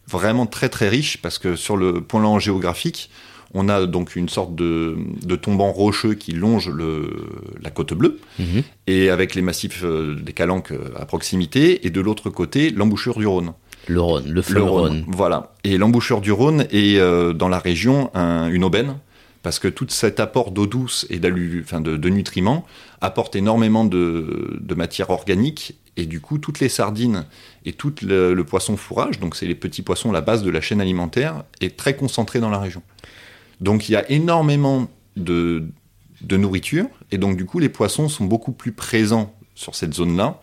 vraiment 0.06 0.46
très 0.46 0.68
très 0.68 0.88
riche 0.88 1.20
parce 1.22 1.38
que 1.38 1.56
sur 1.56 1.76
le 1.76 2.00
point 2.00 2.38
géographique, 2.38 3.10
on 3.54 3.68
a 3.68 3.86
donc 3.86 4.16
une 4.16 4.28
sorte 4.28 4.54
de, 4.54 4.96
de 5.24 5.36
tombant 5.36 5.72
rocheux 5.72 6.14
qui 6.14 6.32
longe 6.32 6.68
le, 6.68 7.10
la 7.62 7.70
côte 7.70 7.94
bleue, 7.94 8.18
mhm. 8.38 8.62
et 8.86 9.10
avec 9.10 9.34
les 9.34 9.42
massifs 9.42 9.82
euh, 9.84 10.14
des 10.14 10.32
Calanques 10.32 10.72
euh, 10.72 10.90
à 10.96 11.04
proximité, 11.06 11.86
et 11.86 11.90
de 11.90 12.00
l'autre 12.00 12.30
côté, 12.30 12.70
l'embouchure 12.70 13.18
du 13.18 13.26
Rhône. 13.26 13.52
Le 13.88 14.00
Rhône, 14.00 14.28
le 14.28 14.42
fleuve 14.42 14.68
Rhône. 14.68 15.04
Voilà. 15.08 15.52
Et 15.64 15.76
l'embouchure 15.76 16.20
du 16.20 16.32
Rhône 16.32 16.66
est 16.70 16.98
euh, 16.98 17.32
dans 17.32 17.48
la 17.48 17.58
région 17.58 18.10
une 18.14 18.64
aubaine, 18.64 18.96
parce 19.42 19.58
que 19.58 19.66
tout 19.66 19.86
cet 19.88 20.20
apport 20.20 20.52
d'eau 20.52 20.66
douce 20.66 21.04
et 21.10 21.20
enfin 21.60 21.80
de, 21.80 21.96
de, 21.96 22.08
nutriments 22.08 22.64
apporte 23.00 23.34
énormément 23.34 23.84
de, 23.84 24.56
de 24.60 24.74
matière 24.76 25.10
organique 25.10 25.74
et 25.96 26.06
du 26.06 26.20
coup, 26.20 26.38
toutes 26.38 26.60
les 26.60 26.68
sardines 26.68 27.26
et 27.64 27.72
tout 27.72 27.94
le, 28.02 28.40
poisson 28.42 28.76
fourrage, 28.76 29.20
donc 29.20 29.36
c'est 29.36 29.46
les 29.46 29.54
petits 29.54 29.82
poissons, 29.82 30.10
la 30.10 30.22
base 30.22 30.42
de 30.42 30.50
la 30.50 30.60
chaîne 30.60 30.80
alimentaire, 30.80 31.44
est 31.60 31.76
très 31.76 31.96
concentré 31.96 32.40
dans 32.40 32.48
la 32.48 32.58
région. 32.58 32.82
Donc 33.62 33.88
il 33.88 33.92
y 33.92 33.96
a 33.96 34.10
énormément 34.10 34.88
de, 35.16 35.64
nourriture, 36.30 36.86
et 37.12 37.18
donc 37.18 37.36
du 37.36 37.46
coup, 37.46 37.60
les 37.60 37.68
poissons 37.68 38.08
sont 38.08 38.24
beaucoup 38.24 38.52
plus 38.52 38.72
présents 38.72 39.34
sur 39.54 39.74
cette 39.76 39.94
zone-là 39.94 40.40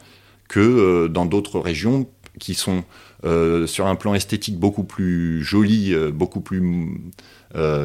que 0.47 0.59
euh, 0.59 1.07
dans 1.09 1.25
d'autres 1.25 1.59
régions 1.59 2.09
qui 2.39 2.53
sont 2.53 2.83
euh, 3.25 3.67
sur 3.67 3.87
un 3.87 3.95
plan 3.95 4.13
esthétique 4.13 4.57
beaucoup 4.57 4.85
plus 4.85 5.43
jolies, 5.43 5.93
euh, 5.93 6.11
beaucoup 6.11 6.39
plus, 6.39 6.63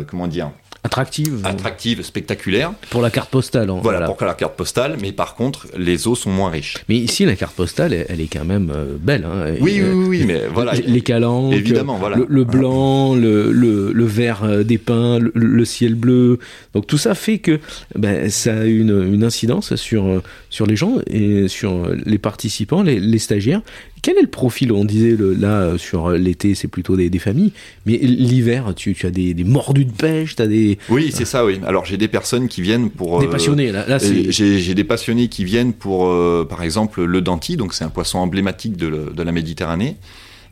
comment 0.07 0.29
dire, 0.29 0.53
Attractive. 0.85 1.41
Attractive, 1.45 2.03
spectaculaire. 2.03 2.75
Pour 2.91 3.00
la 3.00 3.09
carte 3.09 3.31
postale. 3.31 3.71
Hein, 3.71 3.81
voilà, 3.83 4.07
pour 4.07 4.23
la 4.26 4.35
carte 4.35 4.55
postale, 4.55 4.99
mais 5.00 5.12
par 5.12 5.35
contre, 5.35 5.67
les 5.79 6.07
eaux 6.07 6.14
sont 6.14 6.31
moins 6.31 6.50
riches. 6.50 6.76
Mais 6.91 6.97
ici, 6.97 7.25
la 7.25 7.37
carte 7.37 7.55
postale, 7.57 7.95
elle, 7.95 8.21
est 8.21 8.26
quand 8.26 8.45
même 8.45 8.71
euh, 8.71 8.97
belle. 9.00 9.25
Hein, 9.25 9.55
oui, 9.61 9.81
oui, 9.83 10.05
oui, 10.07 10.25
mais 10.26 10.43
voilà. 10.53 10.73
Les 10.75 11.00
calanques, 11.00 11.55
évidemment, 11.55 11.97
voilà. 11.97 12.19
le, 12.29 12.45
blanc, 12.45 13.14
le, 13.14 13.50
le, 13.50 14.05
vert 14.05 14.45
euh, 14.45 14.62
des 14.62 14.76
pins, 14.76 15.19
le, 15.19 15.64
ciel 15.64 15.95
bleu. 15.95 16.38
Donc 16.75 16.87
tout 16.87 16.99
ça 16.99 17.14
fait 17.14 17.38
que 17.38 17.61
ben, 17.95 18.29
ça 18.29 18.55
a 18.55 18.64
une, 18.64 19.14
une 19.14 19.25
incidence 19.25 19.76
sur, 19.76 20.05
euh, 20.05 20.23
sur 20.50 20.67
les 20.67 20.76
gens 20.76 20.99
et 21.07 21.49
sur 21.49 21.88
les 22.05 22.19
participants, 22.19 22.83
les, 22.83 23.00
les 23.00 23.19
stagiaires, 23.19 23.62
quel 24.05 24.19
est 24.19 24.23
le 24.23 24.29
profil 24.29 24.71
On 24.71 24.85
disait 24.85 25.17
là 25.19 25.63
euh, 25.63 25.79
sur 25.79 26.11
l'été, 26.11 26.55
c'est 26.55 26.69
plutôt 26.69 26.95
des, 26.95 27.19
familles, 27.19 27.53
mais 27.87 27.97
l'hiver, 27.97 28.75
tu, 28.77 28.95
as 29.03 29.11
des, 29.11 29.35
mordus 29.45 29.87
de 29.87 29.93
pêche, 29.93 30.37
tu 30.37 30.43
as 30.43 30.47
des. 30.47 30.79
Oui, 30.91 31.11
c'est 31.11 31.25
ça, 31.25 31.47
oui. 31.47 31.59
Alors 31.67 31.87
j'ai 31.87 31.97
des 31.97 32.07
personnes 32.07 32.47
qui 32.47 32.61
viennent 32.61 32.91
pour. 32.91 33.21
Des 33.21 33.27
euh, 33.27 33.31
passionnés, 33.31 33.73
là. 33.73 33.87
là 33.89 33.97
j'ai 33.99 34.75
des 34.75 34.85
passionnés 34.85 35.29
qui 35.29 35.47
viennent 35.47 35.73
pour, 35.73 36.09
euh, 36.09 36.47
par 36.47 36.63
exemple, 36.63 37.03
le 37.03 37.23
denti, 37.23 37.57
donc 37.57 37.73
c'est 37.73 37.85
un 37.85 37.89
poisson 37.89 38.19
emblématique 38.19 38.77
de, 38.77 39.23
la 39.23 39.33
Méditerranée. 39.33 39.97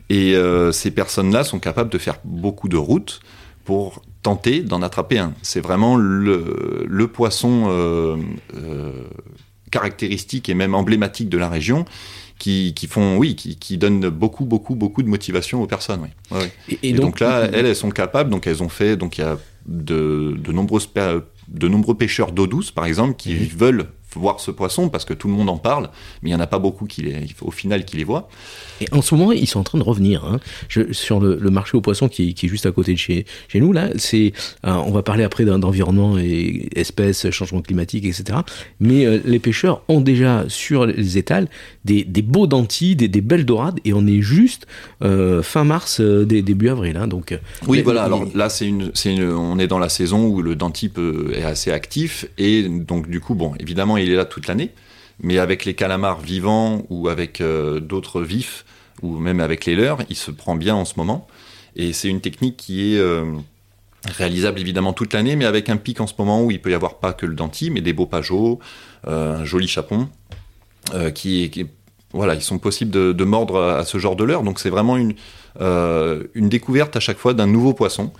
Et 0.09 0.35
ces 0.71 0.91
personnes-là 0.91 1.43
sont 1.43 1.59
capables 1.59 1.91
de 1.91 1.97
faire 1.99 2.17
beaucoup 2.23 2.67
de 2.67 2.77
routes 2.77 3.19
pour 3.65 4.01
tenter 4.23 4.61
d'en 4.61 4.81
attraper 4.81 5.19
un. 5.19 5.33
C'est 5.43 5.61
vraiment 5.61 5.95
le, 5.95 6.85
le 6.87 7.07
poisson 7.07 7.69
caractéristique 9.71 10.49
et 10.49 10.53
même 10.53 10.75
emblématique 10.75 11.29
de 11.29 11.37
la 11.37 11.49
région 11.49 11.85
qui, 12.43 12.87
font, 12.89 13.17
oui, 13.17 13.35
qui, 13.35 13.55
qui, 13.55 13.77
donnent 13.77 14.09
beaucoup, 14.09 14.43
beaucoup, 14.43 14.75
beaucoup 14.75 15.01
de 15.01 15.07
motivation 15.07 15.63
aux 15.63 15.67
personnes. 15.67 16.09
Oui. 16.31 16.77
Et, 16.81 16.93
donc, 16.93 17.21
là, 17.21 17.47
elles, 17.53 17.65
elles 17.65 17.75
sont 17.75 17.89
capables. 17.89 18.29
Donc 18.29 18.47
elles 18.47 18.61
ont 18.61 18.69
fait. 18.69 18.97
Donc 18.97 19.17
il 19.17 19.21
y 19.21 19.23
a 19.23 19.37
de, 19.65 20.35
de 20.37 20.51
nombreuses 20.51 20.89
de 21.47 21.67
nombreux 21.67 21.95
pêcheurs 21.95 22.31
d'eau 22.31 22.47
douce, 22.47 22.71
par 22.71 22.85
exemple, 22.85 23.15
qui 23.15 23.33
mhm. 23.33 23.47
veulent 23.55 23.85
voir 24.15 24.39
ce 24.39 24.51
poisson 24.51 24.89
parce 24.89 25.05
que 25.05 25.13
tout 25.13 25.27
le 25.27 25.33
monde 25.33 25.49
en 25.49 25.57
parle, 25.57 25.89
mais 26.21 26.29
il 26.29 26.33
n'y 26.33 26.39
en 26.39 26.43
a 26.43 26.47
pas 26.47 26.59
beaucoup 26.59 26.85
qui 26.85 27.01
les, 27.01 27.27
au 27.41 27.51
final 27.51 27.85
qui 27.85 27.97
les 27.97 28.03
voient. 28.03 28.27
Et 28.81 28.87
en 28.91 29.01
ce 29.01 29.15
moment, 29.15 29.31
ils 29.31 29.47
sont 29.47 29.59
en 29.59 29.63
train 29.63 29.77
de 29.77 29.83
revenir 29.83 30.25
hein. 30.25 30.39
sur 30.91 31.19
le, 31.19 31.37
marché 31.49 31.77
aux 31.77 31.81
poissons 31.81 32.09
qui, 32.09 32.29
est 32.29 32.47
juste 32.47 32.65
à 32.65 32.71
côté 32.71 32.93
de 32.93 32.97
chez, 32.97 33.25
chez 33.47 33.59
nous. 33.59 33.71
Là, 33.71 33.89
c'est, 33.97 34.33
euh, 34.65 34.71
on 34.71 34.91
va 34.91 35.03
parler 35.03 35.23
après 35.23 35.45
d'environnement 35.45 36.17
et 36.17 36.69
espèces, 36.75 37.29
changement 37.29 37.61
climatique, 37.61 38.05
etc. 38.05 38.39
Mais 38.79 39.05
euh, 39.05 39.19
les 39.25 39.39
pêcheurs 39.39 39.81
ont 39.87 40.01
déjà 40.01 40.45
sur 40.47 40.85
les 40.85 41.17
étals 41.17 41.47
des, 41.85 42.03
beaux 42.21 42.47
dentilles, 42.47 42.95
des, 42.95 43.21
belles 43.21 43.45
dorades, 43.45 43.79
et 43.85 43.93
on 43.93 44.05
est 44.07 44.21
juste 44.21 44.65
euh, 45.03 45.43
fin 45.43 45.63
mars, 45.63 46.01
début 46.01 46.69
avril. 46.69 46.97
Hein. 46.97 47.07
donc, 47.07 47.37
oui, 47.67 47.81
voilà. 47.81 48.03
Alors 48.03 48.25
là, 48.33 48.49
c'est 48.49 48.67
une, 48.67 48.91
une, 49.05 49.31
on 49.31 49.59
est 49.59 49.67
dans 49.67 49.79
la 49.79 49.89
saison 49.89 50.25
où 50.25 50.41
le 50.41 50.55
dentier 50.55 50.91
est 51.33 51.43
assez 51.43 51.71
actif, 51.71 52.25
et 52.37 52.63
donc 52.63 53.09
du 53.09 53.19
coup, 53.19 53.35
bon, 53.35 53.53
évidemment, 53.59 53.97
il 54.03 54.11
est 54.11 54.15
là 54.15 54.25
toute 54.25 54.47
l'année, 54.47 54.71
mais 55.19 55.37
avec 55.39 55.65
les 55.65 55.73
calamars 55.73 56.19
vivants 56.19 56.83
ou 56.89 57.07
avec 57.09 57.41
euh, 57.41 57.79
d'autres 57.79 58.21
vifs, 58.21 58.65
ou 59.01 59.17
même 59.17 59.39
avec 59.39 59.65
les 59.65 59.75
leurs, 59.75 59.99
il 60.09 60.15
se 60.15 60.31
prend 60.31 60.55
bien 60.55 60.75
en 60.75 60.85
ce 60.85 60.93
moment. 60.97 61.27
Et 61.75 61.93
c'est 61.93 62.07
une 62.07 62.21
technique 62.21 62.57
qui 62.57 62.93
est 62.93 62.99
euh, 62.99 63.25
réalisable 64.05 64.59
évidemment 64.59 64.93
toute 64.93 65.13
l'année, 65.13 65.35
mais 65.35 65.45
avec 65.45 65.69
un 65.69 65.77
pic 65.77 65.99
en 66.01 66.07
ce 66.07 66.13
moment 66.17 66.43
où 66.43 66.51
il 66.51 66.61
peut 66.61 66.71
y 66.71 66.75
avoir 66.75 66.99
pas 66.99 67.13
que 67.13 67.25
le 67.25 67.35
denti, 67.35 67.69
mais 67.69 67.81
des 67.81 67.93
beaux 67.93 68.05
pageaux, 68.05 68.59
euh, 69.07 69.39
un 69.39 69.45
joli 69.45 69.67
chapon, 69.67 70.09
qui, 71.15 71.49
voilà, 72.11 72.35
ils 72.35 72.41
sont 72.41 72.59
possibles 72.59 72.91
de, 72.91 73.23
mordre 73.23 73.59
à, 73.59 73.85
ce 73.85 73.97
genre 73.97 74.15
de 74.15 74.23
leurre. 74.25 74.43
Donc 74.43 74.59
c'est 74.59 74.69
vraiment 74.69 74.97
une 74.97 76.49
découverte 76.49 76.95
à 76.95 76.99
chaque 76.99 77.17
fois 77.17 77.33
d'un 77.33 77.47
nouveau 77.47 77.73
poisson. 77.73 78.11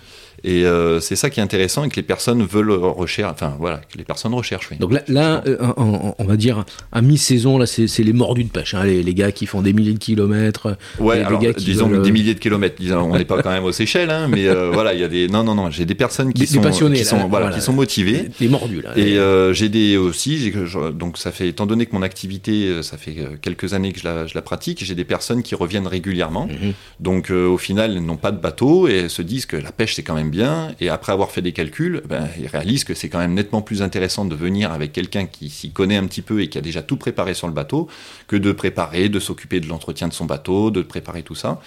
Et 0.42 0.66
euh, 0.66 1.00
c'est 1.00 1.16
ça 1.16 1.30
qui 1.30 1.40
est 1.40 1.42
intéressant 1.42 1.84
et 1.84 1.88
que 1.88 1.96
les 1.96 2.02
personnes 2.02 2.44
veulent 2.44 2.72
rechercher, 2.72 3.24
enfin 3.24 3.54
voilà, 3.58 3.78
que 3.78 3.96
les 3.96 4.04
personnes 4.04 4.34
recherchent. 4.34 4.70
Donc 4.78 4.92
là, 5.08 5.42
euh, 5.46 5.56
on, 5.76 6.24
va 6.24 6.36
dire 6.36 6.64
à 6.92 7.00
mi-saison, 7.00 7.58
là, 7.58 7.66
c'est 7.66 8.02
les 8.02 8.12
mordus 8.12 8.44
de 8.44 8.50
pêche, 8.50 8.74
hein, 8.74 8.84
les, 8.84 9.14
gars 9.14 9.32
qui 9.32 9.46
font 9.46 9.62
des 9.62 9.72
milliers 9.72 9.94
de 9.94 9.98
kilomètres. 9.98 10.76
Ouais, 10.98 11.20
alors, 11.20 11.40
disons 11.56 11.88
des 11.88 12.10
milliers 12.10 12.34
de 12.34 12.40
kilomètres. 12.40 12.76
on 12.92 13.16
n'est 13.16 13.24
pas 13.24 13.42
quand 13.42 13.52
même 13.52 13.64
aux 13.64 13.72
Seychelles, 13.72 14.10
hein, 14.10 14.28
mais 14.28 14.46
euh, 14.46 14.70
voilà, 14.70 14.92
il 14.92 15.00
y 15.00 15.04
a 15.04 15.08
des. 15.08 15.28
Non, 15.28 15.44
non, 15.44 15.54
non, 15.54 15.70
j'ai 15.70 15.86
des 15.86 15.94
personnes 15.94 16.32
qui 16.32 16.46
sont 16.46 16.60
passionnés, 16.60 16.98
qui 16.98 17.04
sont, 17.04 17.28
voilà, 17.28 17.50
qui 17.50 17.60
sont 17.60 17.72
motivées. 17.72 18.28
Les 18.40 18.48
mordus 18.48 18.82
là. 18.82 18.96
Et 18.96 19.18
j'ai 19.54 19.68
des 19.68 19.96
aussi, 19.96 20.52
donc 20.94 21.16
ça 21.16 21.30
fait, 21.30 21.48
étant 21.48 21.66
donné 21.66 21.86
que 21.86 21.94
mon 21.94 22.02
activité, 22.02 22.82
ça 22.82 22.98
fait 22.98 23.16
quelques 23.40 23.72
années 23.72 23.92
que 23.92 24.00
je 24.00 24.04
la, 24.04 24.26
je 24.26 24.34
la 24.34 24.42
pratique, 24.42 24.84
j'ai 24.84 24.94
des 24.94 25.04
personnes 25.04 25.42
qui 25.42 25.54
reviennent 25.54 25.86
régulièrement. 25.86 26.46
Mhm. 26.46 26.72
Donc 27.00 27.30
au 27.30 27.56
final, 27.56 27.92
elles 27.92 28.04
n'ont 28.04 28.16
pas 28.16 28.32
de 28.32 28.40
bateau 28.40 28.88
et 28.88 29.08
se 29.08 29.22
disent 29.22 29.46
que 29.46 29.56
la 29.56 29.72
pêche 29.72 29.94
c'est 29.94 30.02
quand 30.02 30.14
même 30.14 30.23
bien, 30.30 30.74
et 30.80 30.88
après 30.88 31.12
avoir 31.12 31.30
fait 31.30 31.42
des 31.42 31.52
calculs, 31.52 32.02
ben, 32.08 32.28
ils 32.38 32.46
réalisent 32.46 32.84
que 32.84 32.94
c'est 32.94 33.08
quand 33.08 33.18
même 33.18 33.34
nettement 33.34 33.62
plus 33.62 33.82
intéressant 33.82 34.24
de 34.24 34.34
venir 34.34 34.72
avec 34.72 34.92
quelqu'un 34.92 35.26
qui 35.26 35.50
s'y 35.50 35.70
connaît 35.70 35.96
un 35.96 36.06
petit 36.06 36.22
peu 36.22 36.40
et 36.42 36.48
qui 36.48 36.58
a 36.58 36.60
déjà 36.60 36.82
tout 36.82 36.96
préparé 36.96 37.34
sur 37.34 37.46
le 37.46 37.52
bateau, 37.52 37.88
que 38.26 38.36
de 38.36 38.52
préparer, 38.52 39.08
de 39.08 39.18
s'occuper 39.20 39.60
de 39.60 39.66
l'entretien 39.66 40.08
de 40.08 40.12
son 40.12 40.24
bateau, 40.24 40.70
de 40.70 40.82
préparer 40.82 41.22
tout 41.22 41.34
ça. 41.34 41.60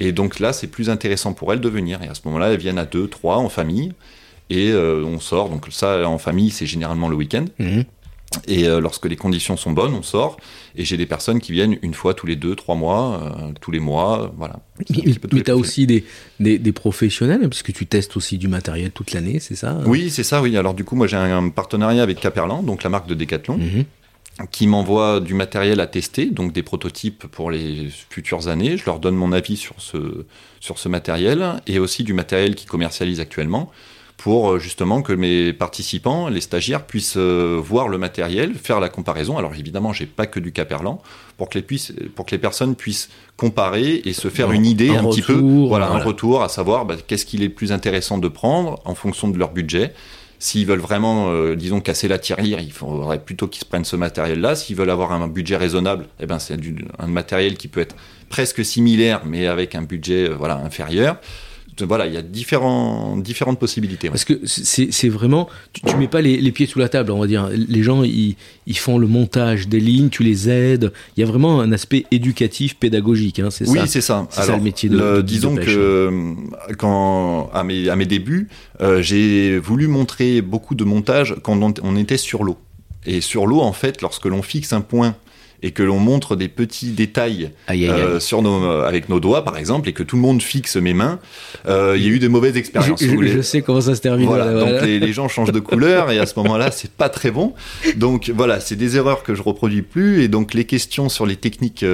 Et 0.00 0.12
donc 0.12 0.40
là, 0.40 0.52
c'est 0.52 0.66
plus 0.66 0.90
intéressant 0.90 1.34
pour 1.34 1.52
elles 1.52 1.60
de 1.60 1.68
venir. 1.68 2.02
Et 2.02 2.08
à 2.08 2.14
ce 2.14 2.22
moment-là, 2.26 2.52
elles 2.52 2.58
viennent 2.58 2.78
à 2.78 2.86
deux, 2.86 3.08
trois 3.08 3.36
en 3.36 3.48
famille, 3.48 3.92
et 4.48 4.70
euh, 4.70 5.04
on 5.04 5.20
sort. 5.20 5.48
Donc 5.48 5.66
ça, 5.70 6.06
en 6.08 6.18
famille, 6.18 6.50
c'est 6.50 6.66
généralement 6.66 7.08
le 7.08 7.16
week-end. 7.16 7.44
Mhm. 7.58 7.84
Et 8.46 8.68
euh, 8.68 8.80
lorsque 8.80 9.06
les 9.06 9.16
conditions 9.16 9.56
sont 9.56 9.72
bonnes, 9.72 9.94
on 9.94 10.02
sort. 10.02 10.36
Et 10.76 10.84
j'ai 10.84 10.96
des 10.96 11.06
personnes 11.06 11.40
qui 11.40 11.50
viennent 11.52 11.78
une 11.82 11.94
fois 11.94 12.14
tous 12.14 12.26
les 12.26 12.36
deux, 12.36 12.54
trois 12.54 12.76
mois, 12.76 13.20
euh, 13.22 13.52
tous 13.60 13.72
les 13.72 13.80
mois, 13.80 14.24
euh, 14.24 14.28
voilà. 14.36 14.60
Mais, 14.88 15.42
tu 15.42 15.50
as 15.50 15.56
aussi 15.56 15.86
des, 15.86 16.04
des, 16.38 16.72
professionnels, 16.72 17.48
puisque 17.48 17.72
tu 17.72 17.86
testes 17.86 18.16
aussi 18.16 18.38
du 18.38 18.46
matériel 18.46 18.92
toute 18.92 19.12
l'année, 19.12 19.40
c'est 19.40 19.56
ça 19.56 19.80
Oui, 19.84 20.10
c'est 20.10 20.22
ça, 20.22 20.40
oui. 20.42 20.56
Alors 20.56 20.74
du 20.74 20.84
coup, 20.84 20.94
moi 20.94 21.08
j'ai 21.08 21.16
un, 21.16 21.48
partenariat 21.48 22.02
avec 22.02 22.20
Caperlan, 22.20 22.62
donc 22.62 22.84
la 22.84 22.90
marque 22.90 23.08
de 23.08 23.14
Decathlon. 23.14 23.58
Mhm. 23.58 23.84
qui 24.52 24.68
m'envoie 24.68 25.20
du 25.20 25.34
matériel 25.34 25.80
à 25.80 25.86
tester, 25.86 26.26
donc 26.26 26.52
des 26.52 26.62
prototypes 26.62 27.26
pour 27.26 27.50
les 27.50 27.88
futures 28.08 28.48
années. 28.48 28.76
Je 28.76 28.86
leur 28.86 29.00
donne 29.00 29.16
mon 29.16 29.32
avis 29.32 29.56
sur 29.56 29.74
ce, 29.78 30.24
sur 30.60 30.78
ce 30.78 30.88
matériel 30.88 31.60
et 31.66 31.78
aussi 31.78 32.04
du 32.04 32.14
matériel 32.14 32.54
qu'ils 32.54 32.70
commercialisent 32.70 33.20
actuellement 33.20 33.70
pour 34.20 34.50
euh, 34.50 34.58
justement 34.58 35.00
que 35.00 35.14
mes 35.14 35.54
participants, 35.54 36.28
les 36.28 36.42
stagiaires, 36.42 36.84
puissent 36.84 37.16
euh, 37.16 37.58
voir 37.58 37.88
le 37.88 37.96
matériel, 37.96 38.52
faire 38.52 38.78
la 38.78 38.90
comparaison. 38.90 39.38
Alors 39.38 39.54
évidemment, 39.54 39.94
j'ai 39.94 40.04
pas 40.04 40.26
que 40.26 40.38
du 40.38 40.52
Caperlan, 40.52 41.00
pour 41.38 41.48
que 41.48 41.56
les, 41.56 41.62
puissent, 41.62 41.94
pour 42.14 42.26
que 42.26 42.32
les 42.32 42.38
personnes 42.38 42.76
puissent 42.76 43.08
comparer 43.38 44.02
et 44.04 44.12
se 44.12 44.28
faire 44.28 44.52
une 44.52 44.66
idée 44.66 44.90
un, 44.90 45.04
petit 45.04 45.22
peu, 45.22 45.32
voilà, 45.66 45.88
un 45.88 46.02
retour, 46.02 46.42
à 46.42 46.50
savoir 46.50 46.84
bah, 46.84 46.96
qu'est-ce 47.06 47.24
qu'il 47.24 47.42
est 47.42 47.48
le 47.48 47.54
plus 47.54 47.72
intéressant 47.72 48.18
de 48.18 48.28
prendre 48.28 48.78
en 48.84 48.94
fonction 48.94 49.28
de 49.28 49.38
leur 49.38 49.52
budget. 49.52 49.94
S'ils 50.38 50.66
veulent 50.66 50.80
vraiment, 50.80 51.30
euh, 51.30 51.56
disons, 51.56 51.80
casser 51.80 52.06
la 52.06 52.18
tirelire, 52.18 52.60
il 52.60 52.72
faudrait 52.72 53.24
plutôt 53.24 53.48
qu'ils 53.48 53.60
se 53.60 53.66
prennent 53.66 53.86
ce 53.86 53.96
matériel-là. 53.96 54.54
S'ils 54.54 54.76
veulent 54.76 54.90
avoir 54.90 55.12
un 55.12 55.28
budget 55.28 55.56
raisonnable, 55.56 56.08
eh 56.20 56.26
ben, 56.26 56.38
c'est 56.38 56.58
un 56.98 57.06
matériel 57.06 57.56
qui 57.56 57.68
peut 57.68 57.80
être 57.80 57.96
presque 58.28 58.62
similaire, 58.66 59.22
mais 59.24 59.46
avec 59.46 59.74
un 59.74 59.82
budget 59.82 60.28
voilà, 60.28 60.56
inférieur 60.56 61.16
voilà, 61.82 62.06
il 62.06 62.14
y 62.14 62.16
a 62.16 62.22
différents, 62.22 63.16
différentes 63.16 63.58
possibilités. 63.58 64.08
Parce 64.08 64.24
que 64.24 64.40
c'est 64.44 65.08
vraiment, 65.08 65.48
tu, 65.72 65.82
tu, 65.82 65.96
mets 65.96 66.08
pas 66.08 66.20
les, 66.20 66.52
pieds 66.52 66.66
sous 66.66 66.78
la 66.78 66.88
table, 66.88 67.10
on 67.10 67.18
va 67.18 67.26
dire. 67.26 67.48
Les 67.52 67.82
gens, 67.82 68.02
ils, 68.02 68.36
ils, 68.66 68.78
font 68.78 68.98
le 68.98 69.06
montage 69.06 69.68
des 69.68 69.80
lignes, 69.80 70.08
tu 70.08 70.22
les 70.22 70.48
aides. 70.48 70.92
Il 71.16 71.20
y 71.20 71.22
a 71.22 71.26
vraiment 71.26 71.60
un 71.60 71.72
aspect 71.72 72.06
éducatif, 72.10 72.76
pédagogique. 72.76 73.38
Hein, 73.38 73.50
c'est 73.50 73.68
oui, 73.68 73.80
c'est 73.86 74.00
ça. 74.00 74.26
C'est 74.30 74.42
ça 74.42 74.56
le 74.56 74.62
métier 74.62 74.88
de, 74.88 75.20
Disons 75.20 75.54
que 75.54 75.64
euh, 75.68 76.34
quand 76.78 77.50
à 77.52 77.64
mes, 77.64 77.88
à 77.88 77.96
mes 77.96 78.06
débuts, 78.06 78.48
euh, 78.80 79.02
j'ai 79.02 79.58
voulu 79.58 79.86
montrer 79.86 80.40
beaucoup 80.40 80.74
de 80.74 80.84
montage 80.84 81.36
quand 81.42 81.62
on, 81.62 81.74
on 81.82 81.96
était 81.96 82.16
sur 82.16 82.44
l'eau. 82.44 82.56
Et 83.06 83.20
sur 83.20 83.46
l'eau, 83.46 83.60
en 83.60 83.72
fait, 83.72 84.02
lorsque 84.02 84.26
l'on 84.26 84.42
fixe 84.42 84.72
un 84.72 84.82
point 84.82 85.14
et 85.62 85.72
que 85.72 85.82
l'on 85.82 85.98
montre 85.98 86.36
des 86.36 86.48
petits 86.48 86.90
détails 86.90 87.50
euh, 87.70 88.20
sur 88.20 88.42
nos, 88.42 88.64
euh, 88.64 88.86
avec 88.86 89.08
nos 89.08 89.20
doigts, 89.20 89.44
par 89.44 89.56
exemple, 89.56 89.88
et 89.88 89.92
que 89.92 90.02
tout 90.02 90.16
le 90.16 90.22
monde 90.22 90.42
fixe 90.42 90.76
mes 90.76 90.94
mains, 90.94 91.18
euh, 91.66 91.94
il 91.96 92.02
y 92.02 92.06
a 92.06 92.10
eu 92.10 92.18
des 92.18 92.28
mauvaises 92.28 92.56
expériences. 92.56 93.02
Je, 93.02 93.42
sais 93.42 93.62
comment 93.62 93.80
ça 93.80 93.94
se 93.94 94.00
termine. 94.00 94.26
Voilà, 94.26 94.52
donc 94.52 94.82
les, 94.82 95.12
gens 95.12 95.28
changent 95.28 95.52
de 95.52 95.60
couleur 95.60 96.10
et 96.10 96.18
à 96.18 96.26
ce 96.26 96.38
moment-là, 96.40 96.70
c'est 96.72 96.90
pas 96.90 97.08
très 97.08 97.30
bon. 97.30 97.54
Donc 97.96 98.30
voilà, 98.34 98.60
c'est 98.60 98.76
des 98.76 98.96
erreurs 98.96 99.22
que 99.22 99.34
je 99.34 99.42
reproduis 99.42 99.82
plus. 99.82 100.22
Et 100.22 100.28
donc 100.28 100.54
les 100.54 100.64
questions 100.64 101.08
sur 101.08 101.26
les 101.26 101.36
techniques 101.36 101.84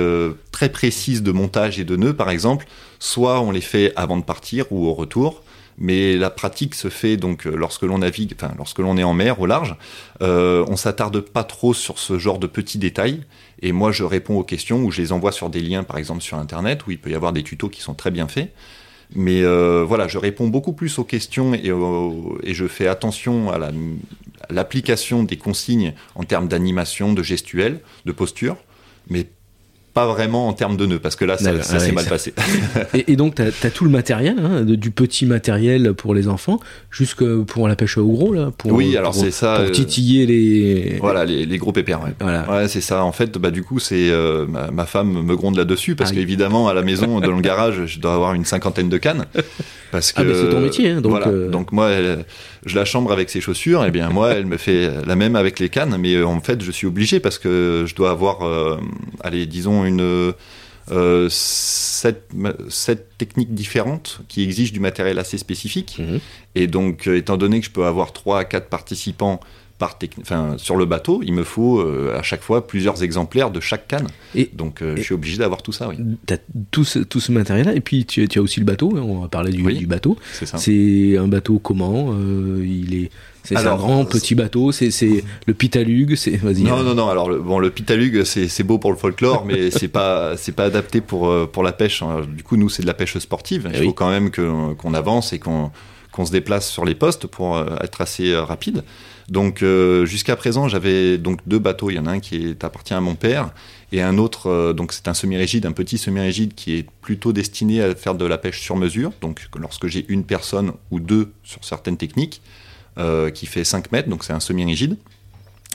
très 0.52 0.68
précises 0.68 1.22
de 1.22 1.33
montage 1.33 1.79
et 1.79 1.85
de 1.85 1.96
nœuds, 1.96 2.14
par 2.14 2.31
exemple, 2.31 2.66
soit 2.98 3.40
on 3.40 3.50
les 3.50 3.61
fait 3.61 3.92
avant 3.96 4.16
de 4.16 4.24
partir 4.24 4.66
ou 4.70 4.87
au 4.87 4.94
retour, 4.94 5.42
mais 5.79 6.17
la 6.17 6.31
pratique 6.31 6.75
se 6.75 6.89
fait 6.89 7.17
donc 7.17 7.45
lorsque 7.45 7.83
l'on 7.83 7.99
navigue, 7.99 8.35
enfin 8.37 8.53
lorsque 8.57 8.79
l'on 8.79 8.97
est 8.97 9.05
en 9.05 9.12
mer 9.12 9.41
au 9.41 9.47
large, 9.47 9.77
euh, 10.23 10.65
on 10.69 10.77
s'attarde 10.77 11.21
pas 11.21 11.45
trop 11.45 11.75
sur 11.75 11.99
ce 11.99 12.19
genre 12.19 12.39
de 12.39 12.47
petits 12.47 12.79
détails. 12.79 13.23
Et 13.62 13.73
moi, 13.73 13.93
je 13.93 14.05
réponds 14.05 14.39
aux 14.39 14.45
questions 14.45 14.83
ou 14.83 14.91
je 14.91 15.01
les 15.01 15.12
envoie 15.12 15.33
sur 15.33 15.51
des 15.51 15.61
liens, 15.61 15.83
par 15.83 15.99
exemple 15.99 16.23
sur 16.23 16.39
Internet, 16.39 16.87
où 16.87 16.91
il 16.91 16.99
peut 16.99 17.11
y 17.11 17.15
avoir 17.15 17.33
des 17.33 17.43
tutos 17.43 17.69
qui 17.69 17.81
sont 17.81 17.95
très 17.95 18.11
bien 18.11 18.29
faits. 18.29 18.53
Mais 19.15 19.43
euh, 19.43 19.85
voilà, 19.87 20.09
je 20.09 20.19
réponds 20.19 20.49
beaucoup 20.49 20.73
plus 20.73 20.99
aux 20.99 21.05
questions 21.05 21.55
et, 21.55 21.71
et 22.43 22.55
je 22.55 22.67
fais 22.67 22.89
attention 22.89 23.51
à 23.51 23.59
l'application 24.51 25.23
des 25.23 25.37
consignes 25.37 25.95
en 26.15 26.25
termes 26.25 26.49
d'animation, 26.49 27.12
de 27.12 27.23
gestuelle, 27.23 27.81
de 28.05 28.12
posture, 28.12 28.57
mais 29.09 29.27
pas 29.97 30.07
vraiment 30.07 30.47
en 30.47 30.53
termes 30.53 30.77
de 30.77 30.85
nœuds, 30.85 30.99
parce 30.99 31.17
que 31.17 31.25
là, 31.25 31.39
ça, 31.39 31.63
s'est 31.63 31.91
mal 31.93 32.05
passé. 32.05 32.35
et, 33.09 33.17
donc, 33.17 33.37
tu 33.37 33.43
as, 33.43 33.71
tout 33.71 33.85
le 33.85 33.91
matériel, 33.91 34.37
hein, 34.39 34.61
du 34.63 34.91
petit 34.91 35.25
matériel 35.25 35.95
pour 35.95 36.15
les 36.15 36.29
enfants, 36.29 36.61
jusque 36.91 37.25
pour 37.45 37.67
la 37.67 37.77
pêche 37.77 37.97
au 37.97 38.07
gros, 38.07 38.35
là, 38.35 38.51
pour, 38.59 38.73
oui, 38.73 38.95
alors 38.99 39.15
c'est 39.15 39.31
ça, 39.31 39.55
pour 39.55 39.65
euh, 39.65 39.71
titiller 39.71 40.27
les... 40.27 40.99
Voilà, 41.01 41.25
les, 41.25 41.57
gros 41.57 41.73
pépères, 41.73 42.03
ouais. 42.05 42.13
Voilà. 42.21 42.47
ouais 42.51 42.69
c'est 42.69 42.83
ça. 42.83 43.05
En 43.05 43.13
fait, 43.13 43.39
bah, 43.39 43.51
du 43.51 43.63
coup, 43.63 43.79
c'est 43.79 44.11
euh, 44.11 44.45
ma, 44.47 44.85
femme 44.85 45.23
me 45.23 45.35
gronde 45.35 45.57
là-dessus, 45.57 45.95
parce 45.95 46.11
ah 46.11 46.15
qu'évidemment, 46.15 46.69
à 46.69 46.75
la 46.75 46.83
maison, 46.83 47.19
dans 47.21 47.33
le 47.33 47.41
garage, 47.41 47.87
je 47.87 47.99
dois 47.99 48.13
avoir 48.13 48.35
une 48.35 48.45
cinquantaine 48.45 48.91
de 48.91 48.99
cannes. 48.99 49.25
Parce 49.93 50.13
que, 50.13 50.21
ah, 50.21 50.25
mais 50.25 50.35
c'est 50.35 50.51
ton 50.51 50.61
métier, 50.61 50.91
hein, 50.91 51.01
donc... 51.01 51.13
Voilà. 51.13 51.29
Euh, 51.29 51.49
donc 51.49 51.73
moi, 51.73 51.89
je 52.66 52.76
la 52.76 52.85
chambre 52.85 53.12
avec 53.12 53.31
ses 53.31 53.40
chaussures, 53.40 53.85
et 53.85 53.90
bien 53.90 54.11
moi, 54.11 54.33
elle 54.33 54.46
me 54.46 54.59
fait 54.59 54.90
la 55.07 55.16
même 55.16 55.37
avec 55.37 55.59
les 55.59 55.68
cannes, 55.68 55.96
mais 55.98 56.22
en 56.22 56.40
fait, 56.40 56.62
je 56.62 56.70
suis 56.70 56.87
obligé, 56.87 57.20
parce 57.20 57.38
que 57.38 57.85
je 57.87 57.94
dois 57.94 58.11
avoir, 58.11 58.79
allez, 59.22 59.46
disons, 59.46 59.85
une 59.85 60.35
euh, 60.92 61.29
sept, 61.29 62.29
techniques 63.18 63.52
différentes 63.52 64.20
qui 64.29 64.44
exigent 64.44 64.72
du 64.72 64.79
matériel 64.79 65.18
assez 65.18 65.37
spécifique. 65.37 65.96
Mhm. 65.98 66.20
Et 66.55 66.66
donc, 66.68 67.09
euh, 67.09 67.16
étant 67.16 67.37
donné 67.37 67.59
que 67.59 67.66
je 67.66 67.72
peux 67.72 67.87
avoir 67.87 68.12
3 68.12 68.38
à 68.38 68.44
4 68.44 68.68
participants 68.68 69.40
par 69.79 69.99
enfin, 70.21 70.55
sur 70.59 70.77
le 70.77 70.85
bateau, 70.85 71.21
il 71.25 71.33
me 71.33 71.45
faut 71.45 71.81
euh, 71.81 72.17
à 72.19 72.23
chaque 72.23 72.43
fois 72.43 72.67
plusieurs 72.67 73.03
exemplaires 73.03 73.51
de 73.51 73.61
chaque 73.61 73.89
canne. 73.89 74.09
Et, 74.35 74.51
donc 74.53 74.83
je 74.83 75.01
suis 75.01 75.15
obligé 75.15 75.39
d'avoir 75.39 75.62
tout 75.62 75.73
ça. 75.73 75.89
Oui. 75.89 75.97
Tu 76.27 76.35
as 76.35 76.39
tout 76.71 76.85
ce, 76.85 76.99
tout 76.99 77.21
ce 77.21 77.33
matériel-là, 77.33 77.75
et 77.75 77.81
puis 77.81 78.05
tu, 78.05 78.27
as 78.35 78.41
aussi 78.41 78.61
le 78.61 78.67
bateau, 78.67 78.97
hein, 78.97 79.03
on 79.03 79.21
va 79.21 79.29
parler 79.29 79.53
du, 79.53 79.62
du 79.62 79.87
bateau. 79.87 80.17
C'est 80.33 81.17
un 81.17 81.29
bateau 81.29 81.59
comment 81.59 82.15
Il 82.62 82.95
est 82.95 83.11
c'est 83.47 83.67
un 83.67 83.77
grand 83.77 84.05
petit 84.05 84.35
bateau, 84.35 84.73
c'est 84.73 84.91
le 85.47 85.55
Pitalug, 85.55 86.15
c'est 86.17 86.37
vas-y. 86.37 86.62
Non 86.62 86.83
non 86.83 86.95
non, 86.95 87.09
alors 87.09 87.29
le, 87.29 87.39
bon 87.39 87.59
le 87.59 87.71
Pitalug 87.71 88.25
c'est 88.25 88.62
beau 88.62 88.79
pour 88.79 88.91
le 88.91 88.97
folklore 88.97 89.45
mais 89.45 89.71
c'est 89.77 89.89
pas 89.89 90.37
c'est 90.37 90.53
pas 90.53 90.65
adapté 90.65 91.01
pour 91.01 91.29
euh, 91.29 91.49
pour 91.51 91.62
la 91.62 91.73
pêche. 91.73 92.03
Hein. 92.03 92.23
Du 92.29 92.43
coup 92.43 92.57
nous 92.57 92.69
c'est 92.69 92.83
de 92.83 92.87
la 92.87 92.95
pêche 92.95 93.17
sportive, 93.19 93.69
il 93.73 93.81
eh 93.81 93.85
faut 93.85 93.93
quand 93.93 94.11
même 94.11 94.31
qu'on 94.31 94.95
avance 94.95 95.33
et 95.33 95.39
qu'on 95.39 95.71
qu'on 96.12 96.25
se 96.25 96.33
déplace 96.33 96.69
sur 96.69 96.85
les 96.85 96.95
postes 96.95 97.27
pour 97.27 97.57
euh, 97.57 97.77
être 97.83 98.01
assez 98.01 98.33
euh, 98.33 98.43
rapide. 98.43 98.83
Donc 99.29 99.65
jusqu'à 100.05 100.37
présent, 100.37 100.69
j'avais 100.69 101.19
donc 101.19 101.41
deux 101.47 101.59
bateaux, 101.59 101.91
il 101.91 101.95
y 101.95 101.99
en 101.99 102.07
a 102.07 102.12
un 102.12 102.21
qui 102.21 102.57
appartient 102.62 102.95
à 102.95 103.01
mon 103.01 103.17
père 103.17 103.51
et 103.91 104.01
un 104.01 104.19
autre 104.19 104.73
donc 104.73 104.93
c'est 104.93 105.09
un 105.09 105.15
semi-rigide, 105.15 105.67
un 105.67 105.73
petit 105.73 105.99
semi-rigide 105.99 106.55
qui 106.55 106.77
est 106.77 106.87
plutôt 107.01 107.33
destiné 107.33 107.83
à 107.83 107.95
faire 107.97 108.15
de 108.15 108.25
la 108.25 108.39
pêche 108.39 108.61
sur 108.61 108.77
mesure. 108.77 109.11
Donc 109.21 109.49
lorsque 109.59 109.89
j'ai 109.89 110.07
une 110.09 110.23
personne 110.23 110.73
ou 110.93 111.01
deux 111.01 111.33
sur 111.43 111.65
certaines 111.65 111.97
techniques, 111.97 112.41
euh, 112.99 113.31
qui 113.31 113.45
fait 113.45 113.62
5 113.62 113.93
mètres, 113.93 114.09
donc 114.09 114.25
c'est 114.25 114.33
un 114.33 114.41
semi-rigide. 114.41 114.97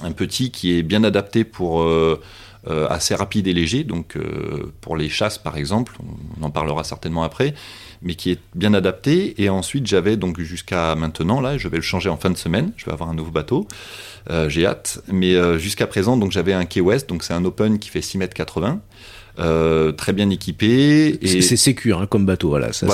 Un 0.01 0.11
petit 0.11 0.49
qui 0.49 0.75
est 0.75 0.81
bien 0.81 1.03
adapté 1.03 1.43
pour 1.43 1.83
euh, 1.83 1.85
euh, 1.85 2.17
assez 2.67 3.15
rapide 3.15 3.47
et 3.47 3.53
léger, 3.53 3.83
donc 3.83 4.17
pour 4.81 4.95
les 4.95 5.09
chasses 5.09 5.37
par 5.37 5.57
exemple, 5.57 5.97
on 6.39 6.43
en 6.43 6.51
parlera 6.51 6.83
certainement 6.83 7.23
après, 7.23 7.53
mais 8.01 8.15
qui 8.15 8.31
est 8.31 8.39
bien 8.55 8.73
adapté. 8.73 9.41
Et 9.41 9.49
ensuite 9.49 9.87
j'avais 9.87 10.17
donc 10.17 10.39
jusqu'à 10.39 10.95
maintenant, 10.95 11.41
là 11.41 11.57
je 11.57 11.67
vais 11.67 11.77
le 11.77 11.83
changer 11.83 12.09
en 12.09 12.17
fin 12.17 12.29
de 12.29 12.37
semaine, 12.37 12.71
je 12.77 12.85
vais 12.85 12.91
avoir 12.91 13.09
un 13.09 13.15
nouveau 13.15 13.31
bateau, 13.31 13.67
j'ai 14.47 14.65
hâte, 14.65 15.01
mais 15.07 15.59
jusqu'à 15.59 15.87
présent 15.87 16.17
donc 16.17 16.31
j'avais 16.31 16.53
un 16.53 16.65
Key 16.65 16.81
West, 16.81 17.09
donc 17.09 17.23
c'est 17.23 17.33
un 17.33 17.43
Open 17.45 17.79
qui 17.79 17.89
fait 17.89 18.01
6 18.01 18.17
mètres 18.19 18.35
80. 18.35 18.79
Euh, 19.39 19.91
très 19.91 20.13
bien 20.13 20.29
équipé. 20.29 21.17
Et... 21.21 21.41
C'est 21.41 21.55
sécur 21.55 22.01
hein, 22.01 22.07
comme 22.07 22.25
bateau, 22.25 22.49
voilà. 22.49 22.73
Ça, 22.73 22.87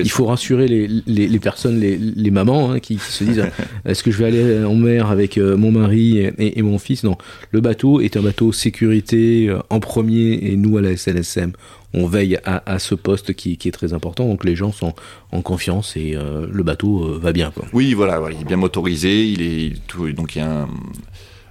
il 0.00 0.10
faut 0.10 0.26
rassurer 0.26 0.66
les, 0.66 0.88
les, 1.06 1.28
les 1.28 1.38
personnes, 1.38 1.78
les, 1.78 1.96
les 1.96 2.30
mamans 2.30 2.72
hein, 2.72 2.80
qui, 2.80 2.98
se 2.98 3.24
disent 3.24 3.46
est-ce 3.84 4.02
que 4.02 4.10
je 4.10 4.18
vais 4.18 4.26
aller 4.26 4.64
en 4.64 4.74
mer 4.74 5.10
avec 5.10 5.38
euh, 5.38 5.56
mon 5.56 5.70
mari 5.70 6.18
et, 6.18 6.58
et, 6.58 6.62
mon 6.62 6.78
fils? 6.78 7.04
Non, 7.04 7.16
le 7.52 7.60
bateau 7.60 8.00
est 8.00 8.16
un 8.16 8.22
bateau 8.22 8.52
sécurité 8.52 9.48
euh, 9.48 9.60
en 9.70 9.80
premier 9.80 10.38
et 10.42 10.56
nous 10.56 10.76
à 10.76 10.82
la 10.82 10.96
SNSM 10.96 11.52
on 11.96 12.08
veille 12.08 12.40
à, 12.44 12.60
à 12.68 12.80
ce 12.80 12.96
poste 12.96 13.34
qui, 13.34 13.56
qui, 13.56 13.68
est 13.68 13.72
très 13.72 13.92
important, 13.92 14.26
donc 14.26 14.42
les 14.42 14.56
gens 14.56 14.72
sont 14.72 14.94
en 15.30 15.42
confiance 15.42 15.96
et 15.96 16.16
le 16.16 16.62
bateau 16.64 17.20
va 17.20 17.32
bien. 17.32 17.52
Quoi. 17.52 17.66
Oui, 17.72 17.94
voilà, 17.94 18.20
il 18.32 18.40
est 18.40 18.44
bien 18.44 18.56
motorisé, 18.56 19.28
il 19.28 19.40
est 19.42 19.74
tout, 19.86 20.10
donc 20.10 20.34
il 20.34 20.40
y 20.40 20.42
a 20.42 20.62
un, 20.62 20.68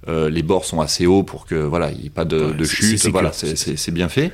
euh, 0.07 0.29
les 0.29 0.43
bords 0.43 0.65
sont 0.65 0.81
assez 0.81 1.05
hauts 1.05 1.23
pour 1.23 1.45
que 1.45 1.55
voilà, 1.55 1.91
il 1.91 1.99
n'y 1.99 2.05
ait 2.07 2.09
pas 2.09 2.25
de, 2.25 2.63
chute. 2.63 3.05
voilà, 3.07 3.31
c'est 3.33 3.91
bien 3.91 4.09
fait. 4.09 4.31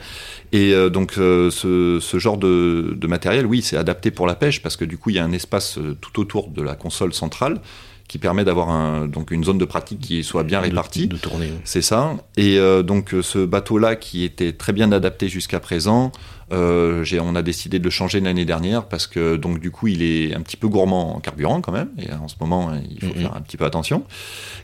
Et 0.52 0.74
euh, 0.74 0.90
donc 0.90 1.18
euh, 1.18 1.52
ce, 1.52 2.18
genre 2.18 2.38
de, 2.38 2.98
matériel, 3.08 3.46
oui, 3.46 3.62
c'est 3.62 3.78
adapté 3.78 4.12
pour 4.12 4.26
la 4.26 4.36
pêche 4.36 4.62
parce 4.62 4.76
que 4.76 4.86
du 4.86 4.98
coup, 4.98 5.12
il 5.12 5.18
y 5.18 5.20
a 5.20 5.24
un 5.24 5.32
espace 5.32 5.78
tout 6.02 6.20
autour 6.20 6.50
de 6.50 6.62
la 6.62 6.76
console 6.76 7.14
centrale 7.14 7.62
qui 8.10 8.18
permet 8.18 8.44
d'avoir 8.44 9.08
donc 9.08 9.32
une 9.32 9.46
zone 9.46 9.58
de 9.58 9.66
pratique 9.66 10.00
qui 10.00 10.24
soit 10.26 10.44
bien 10.44 10.60
répartie. 10.60 11.08
De, 11.08 11.16
tourner. 11.16 11.52
C'est 11.64 11.82
ça. 11.82 12.18
Et 12.36 12.60
donc 12.84 13.14
ce 13.22 13.46
bateau-là 13.46 13.96
qui 13.96 14.24
était 14.24 14.52
très 14.52 14.74
bien 14.74 14.92
adapté 14.92 15.30
jusqu'à 15.30 15.60
présent, 15.60 16.12
euh, 16.52 17.06
on 17.22 17.36
a 17.36 17.42
décidé 17.42 17.78
de 17.78 17.84
le 17.84 17.90
changer 17.90 18.20
l'année 18.20 18.46
dernière 18.46 18.86
parce 18.86 19.06
que 19.06 19.36
donc 19.36 19.60
du 19.60 19.70
coup 19.70 19.88
il 19.88 20.02
est 20.02 20.34
un 20.34 20.42
petit 20.42 20.58
peu 20.58 20.68
gourmand 20.68 21.16
en 21.16 21.20
carburant 21.20 21.62
quand 21.62 21.72
même 21.72 21.90
et 22.00 22.12
en 22.12 22.28
ce 22.28 22.36
moment 22.40 22.72
il 22.90 23.00
faut 23.00 23.14
mhm. 23.14 23.22
faire 23.22 23.36
un 23.36 23.42
petit 23.42 23.58
peu 23.58 23.66
attention 23.66 24.04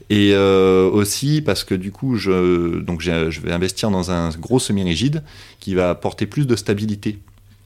et 0.09 0.31
euh, 0.33 0.89
aussi 0.89 1.43
parce 1.43 1.63
que 1.63 1.75
du 1.75 1.91
coup 1.91 2.15
je 2.15 2.79
donc 2.79 3.01
je 3.01 3.39
vais 3.39 3.51
investir 3.51 3.91
dans 3.91 4.09
un 4.09 4.29
gros 4.31 4.59
semi-rigide 4.59 5.21
qui 5.59 5.75
va 5.75 5.91
apporter 5.91 6.25
plus 6.25 6.47
de 6.47 6.55
stabilité 6.55 7.19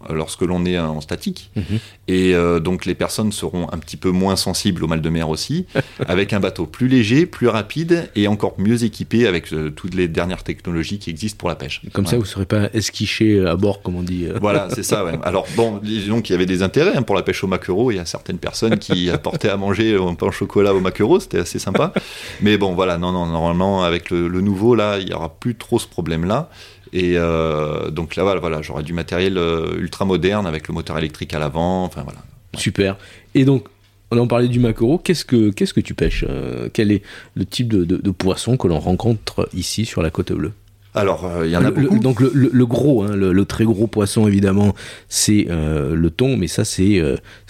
lorsque 0.07 0.41
l'on 0.41 0.65
est 0.65 0.79
en 0.79 1.01
statique. 1.01 1.51
Mhm. 1.55 1.63
Et 2.07 2.33
euh, 2.33 2.59
donc 2.59 2.85
les 2.85 2.95
personnes 2.95 3.31
seront 3.31 3.67
un 3.71 3.77
petit 3.77 3.97
peu 3.97 4.11
moins 4.11 4.35
sensibles 4.35 4.83
au 4.83 4.87
mal 4.87 5.01
de 5.01 5.09
mer 5.09 5.29
aussi, 5.29 5.65
avec 6.07 6.33
un 6.33 6.39
bateau 6.39 6.65
plus 6.65 6.87
léger, 6.87 7.25
plus 7.25 7.47
rapide 7.47 8.09
et 8.15 8.27
encore 8.27 8.55
mieux 8.57 8.83
équipé 8.83 9.27
avec 9.27 9.51
euh, 9.51 9.69
toutes 9.69 9.93
les 9.93 10.07
dernières 10.07 10.43
technologies 10.43 10.99
qui 10.99 11.09
existent 11.09 11.37
pour 11.37 11.49
la 11.49 11.55
pêche. 11.55 11.81
Comme 11.91 12.05
ça, 12.05 12.15
vous 12.15 12.23
ne 12.23 12.27
serez 12.27 12.45
pas 12.45 12.69
esquiché 12.73 13.45
à 13.45 13.55
bord, 13.55 13.81
comme 13.81 13.95
on 13.95 14.03
dit. 14.03 14.25
Euh. 14.25 14.37
Voilà, 14.39 14.69
c'est 14.73 14.83
ça. 14.83 15.03
Ouais. 15.03 15.19
Alors 15.23 15.47
bon, 15.55 15.79
disons 15.83 16.21
qu'il 16.21 16.33
y 16.33 16.35
avait 16.35 16.45
des 16.45 16.63
intérêts 16.63 16.95
hein, 16.95 17.01
pour 17.01 17.15
la 17.15 17.23
pêche 17.23 17.43
au 17.43 17.47
maquereau. 17.47 17.91
Il 17.91 17.95
y 17.95 17.99
a 17.99 18.05
certaines 18.05 18.39
personnes 18.39 18.77
qui 18.77 19.09
apportaient 19.11 19.49
à 19.49 19.57
manger 19.57 19.95
un 19.95 20.13
pain 20.13 20.27
au 20.27 20.31
chocolat 20.31 20.73
au 20.73 20.79
maquereau, 20.79 21.19
c'était 21.19 21.39
assez 21.39 21.59
sympa. 21.59 21.93
Mais 22.41 22.57
bon, 22.57 22.73
voilà, 22.73 22.97
non, 22.97 23.11
non, 23.11 23.25
normalement 23.25 23.83
avec 23.83 24.09
le, 24.09 24.27
le 24.27 24.41
nouveau 24.41 24.75
là, 24.75 24.97
il 24.99 25.09
y 25.09 25.13
aura 25.13 25.29
plus 25.29 25.55
trop 25.55 25.79
ce 25.79 25.87
problème-là. 25.87 26.49
Et 26.93 27.13
euh, 27.17 27.89
donc 27.91 28.15
là, 28.15 28.23
voilà, 28.23 28.61
j'aurai 28.61 28.83
du 28.83 28.93
matériel 28.93 29.37
euh, 29.37 29.77
ultra 29.77 30.05
moderne 30.05 30.47
avec 30.47 30.67
le 30.67 30.73
moteur 30.73 30.97
électrique 30.97 31.33
à 31.33 31.39
l'avant. 31.39 31.83
Enfin 31.83 32.03
voilà. 32.03 32.19
Super. 32.55 32.97
Et 33.35 33.45
donc, 33.45 33.67
on 34.11 34.17
en 34.17 34.27
parlait 34.27 34.47
du 34.47 34.59
maquereau. 34.59 34.97
Qu'est-ce 34.97 35.25
que 35.25 35.51
qu'est-ce 35.51 35.73
que 35.73 35.81
tu 35.81 35.93
pêches 35.93 36.25
euh, 36.27 36.69
Quel 36.73 36.91
est 36.91 37.03
le 37.35 37.45
type 37.45 37.67
de, 37.69 38.11
poisson 38.11 38.57
que 38.57 38.67
l'on 38.67 38.79
rencontre 38.79 39.47
ici 39.53 39.85
sur 39.85 40.01
la 40.01 40.09
côte 40.09 40.31
bleue? 40.31 40.53
Alors, 40.95 41.25
euh, 41.25 41.45
il 41.45 41.51
y 41.51 41.57
en 41.57 41.63
a 41.63 41.69
beaucoup. 41.69 41.99
donc 41.99 42.19
le, 42.19 42.65
gros, 42.65 43.03
hein, 43.03 43.15
le, 43.15 43.45
très 43.45 43.63
gros 43.63 43.85
poisson 43.85 44.27
évidemment, 44.27 44.73
c'est 45.07 45.45
euh, 45.49 45.93
le 45.93 46.09
thon, 46.09 46.35
mais 46.35 46.47
ça 46.47 46.65
c'est 46.65 47.01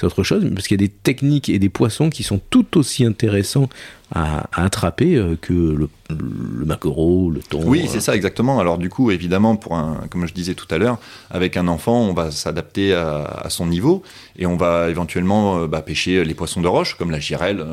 autre 0.03 0.23
chose, 0.23 0.45
parce 0.53 0.67
qu'il 0.67 0.79
y 0.79 0.83
a 0.83 0.85
des 0.85 0.93
techniques 0.93 1.47
et 1.47 1.57
des 1.57 1.69
poissons 1.69 2.09
qui 2.09 2.23
sont 2.23 2.41
tout 2.49 2.77
aussi 2.77 3.05
intéressants 3.05 3.69
à, 4.13 4.49
attraper 4.61 5.21
que 5.41 5.53
le, 5.53 5.89
maquereau, 6.65 7.31
le 7.31 7.39
thon. 7.39 7.61
Oui, 7.63 7.85
c'est 7.87 8.01
ça 8.01 8.13
exactement. 8.13 8.59
Alors 8.59 8.77
du 8.77 8.89
coup, 8.89 9.09
évidemment, 9.09 9.55
pour 9.55 9.75
un, 9.75 10.03
comme 10.09 10.27
je 10.27 10.33
disais 10.33 10.53
tout 10.53 10.67
à 10.69 10.77
l'heure, 10.77 10.97
avec 11.29 11.55
un 11.55 11.67
enfant, 11.69 12.01
on 12.01 12.13
va 12.13 12.31
s'adapter 12.31 12.93
à, 12.93 13.45
son 13.49 13.67
niveau 13.67 14.03
et 14.37 14.47
on 14.47 14.57
va 14.57 14.89
éventuellement 14.89 15.65
bah, 15.65 15.81
pêcher 15.81 16.25
les 16.25 16.33
poissons 16.33 16.61
de 16.61 16.67
roche 16.67 16.95
comme 16.95 17.11
la 17.11 17.19
girelle, 17.19 17.65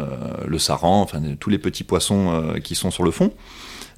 le 0.47 0.59
saran, 0.59 1.03
enfin 1.03 1.21
tous 1.41 1.51
les 1.51 1.59
petits 1.59 1.85
poissons 1.85 2.55
qui 2.63 2.77
sont 2.77 2.93
sur 2.93 3.03
le 3.03 3.11
fond. 3.11 3.33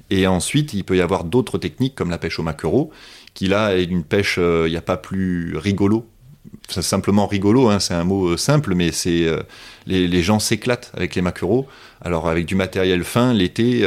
Et 0.09 0.27
ensuite, 0.27 0.73
il 0.73 0.83
peut 0.83 0.97
y 0.97 1.01
avoir 1.01 1.23
d'autres 1.23 1.57
techniques 1.57 1.95
comme 1.95 2.09
la 2.09 2.17
pêche 2.17 2.39
au 2.39 2.43
maquereau, 2.43 2.91
qui 3.33 3.47
là 3.47 3.75
est 3.75 3.83
une 3.83 4.03
pêche, 4.03 4.37
euh, 4.39 4.67
il 4.67 4.71
n'y 4.71 4.77
a 4.77 4.81
pas 4.81 4.97
plus 4.97 5.55
rigolo. 5.57 6.07
C'est 6.69 6.81
simplement 6.81 7.27
rigolo, 7.27 7.69
hein, 7.69 7.79
c'est 7.79 7.93
un 7.93 8.03
mot 8.03 8.29
euh, 8.29 8.37
simple, 8.37 8.75
mais 8.75 8.91
c'est 8.91 9.25
euh, 9.25 9.41
les, 9.87 10.23
gens 10.23 10.39
s'éclatent 10.39 10.91
avec 10.95 11.15
les 11.15 11.21
maquereaux. 11.21 11.67
Alors 12.01 12.29
avec 12.29 12.45
du 12.45 12.55
matériel 12.55 13.03
fin, 13.03 13.33
l'été, 13.33 13.85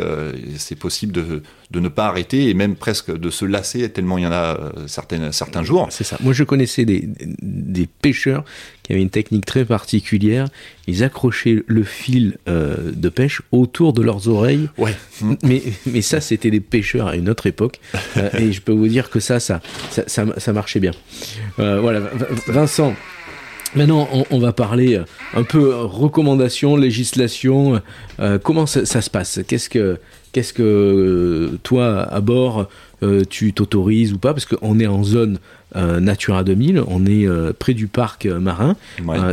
c'est 0.58 0.74
possible 0.74 1.12
de, 1.12 1.42
de, 1.70 1.80
ne 1.80 1.88
pas 1.88 2.08
arrêter 2.08 2.50
et 2.50 2.54
même 2.54 2.76
presque 2.76 3.10
de 3.10 3.30
se 3.30 3.46
lasser 3.46 3.88
tellement 3.88 4.18
il 4.18 4.24
y 4.24 4.26
en 4.26 4.32
a 4.32 4.58
certaines, 4.86 5.32
certains 5.32 5.62
jours. 5.62 5.86
C'est 5.88 6.04
ça. 6.04 6.18
Moi 6.20 6.34
je 6.34 6.44
connaissais 6.44 6.84
des, 6.84 7.08
des 7.40 7.86
pêcheurs 7.86 8.44
qui 8.82 8.92
avaient 8.92 9.02
une 9.02 9.10
technique 9.10 9.46
très 9.46 9.64
particulière. 9.64 10.48
Ils 10.86 11.04
accrochaient 11.04 11.62
le 11.66 11.84
fil 11.84 12.38
euh, 12.48 12.90
de 12.92 13.08
pêche 13.08 13.42
autour 13.52 13.92
de 13.92 14.02
leurs 14.02 14.28
oreilles. 14.28 14.68
Ouais. 14.76 14.94
Mais, 15.42 15.62
mais 15.86 16.02
ça, 16.02 16.20
c'était 16.20 16.50
des 16.50 16.60
pêcheurs 16.60 17.06
à 17.06 17.16
une 17.16 17.28
autre 17.28 17.46
époque. 17.46 17.78
Euh, 18.16 18.28
et 18.38 18.52
je 18.52 18.60
peux 18.60 18.72
vous 18.72 18.88
dire 18.88 19.08
que 19.08 19.20
ça, 19.20 19.38
ça, 19.38 19.60
ça, 19.90 20.04
ça, 20.06 20.52
marchait 20.52 20.80
bien. 20.80 20.92
Euh, 21.58 21.80
voilà, 21.80 22.00
Vincent. 22.48 22.71
Maintenant, 23.74 24.06
on, 24.30 24.38
va 24.38 24.52
parler 24.52 25.00
un 25.34 25.42
peu 25.44 25.74
recommandation, 25.74 26.76
législation. 26.76 27.80
comment 28.42 28.66
ça, 28.66 28.84
se 28.84 29.08
passe? 29.08 29.40
Qu'est-ce 29.48 29.70
que, 29.70 29.98
qu'est-ce 30.32 30.52
que 30.52 31.58
toi, 31.62 32.02
à 32.02 32.20
bord, 32.20 32.68
tu 33.30 33.54
t'autorises 33.54 34.12
ou 34.12 34.18
pas? 34.18 34.34
Parce 34.34 34.44
qu'on 34.44 34.78
est 34.78 34.86
en 34.86 35.02
zone 35.04 35.38
euh, 35.38 35.38
Natura 35.74 36.44
2000, 36.44 36.82
on 36.86 37.06
est 37.06 37.26
euh, 37.26 37.52
près 37.58 37.74
du 37.74 37.86
parc 37.86 38.26
euh, 38.26 38.38
marin. 38.38 38.76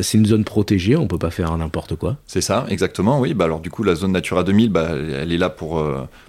c'est 0.02 0.18
une 0.18 0.26
zone 0.26 0.44
protégée, 0.44 0.96
on 0.96 1.08
peut 1.08 1.18
pas 1.18 1.32
faire 1.32 1.56
n'importe 1.58 1.96
quoi. 1.96 2.18
C'est 2.28 2.42
ça, 2.42 2.66
exactement. 2.70 3.20
Oui, 3.20 3.34
bah 3.34 3.46
alors 3.46 3.60
du 3.60 3.70
coup 3.70 3.84
la 3.84 3.96
zone 3.96 4.14
Natura 4.14 4.44
2000, 4.44 4.70
bah, 4.70 4.90
elle 4.92 5.32
est 5.32 5.38
là 5.38 5.50
pour 5.50 5.84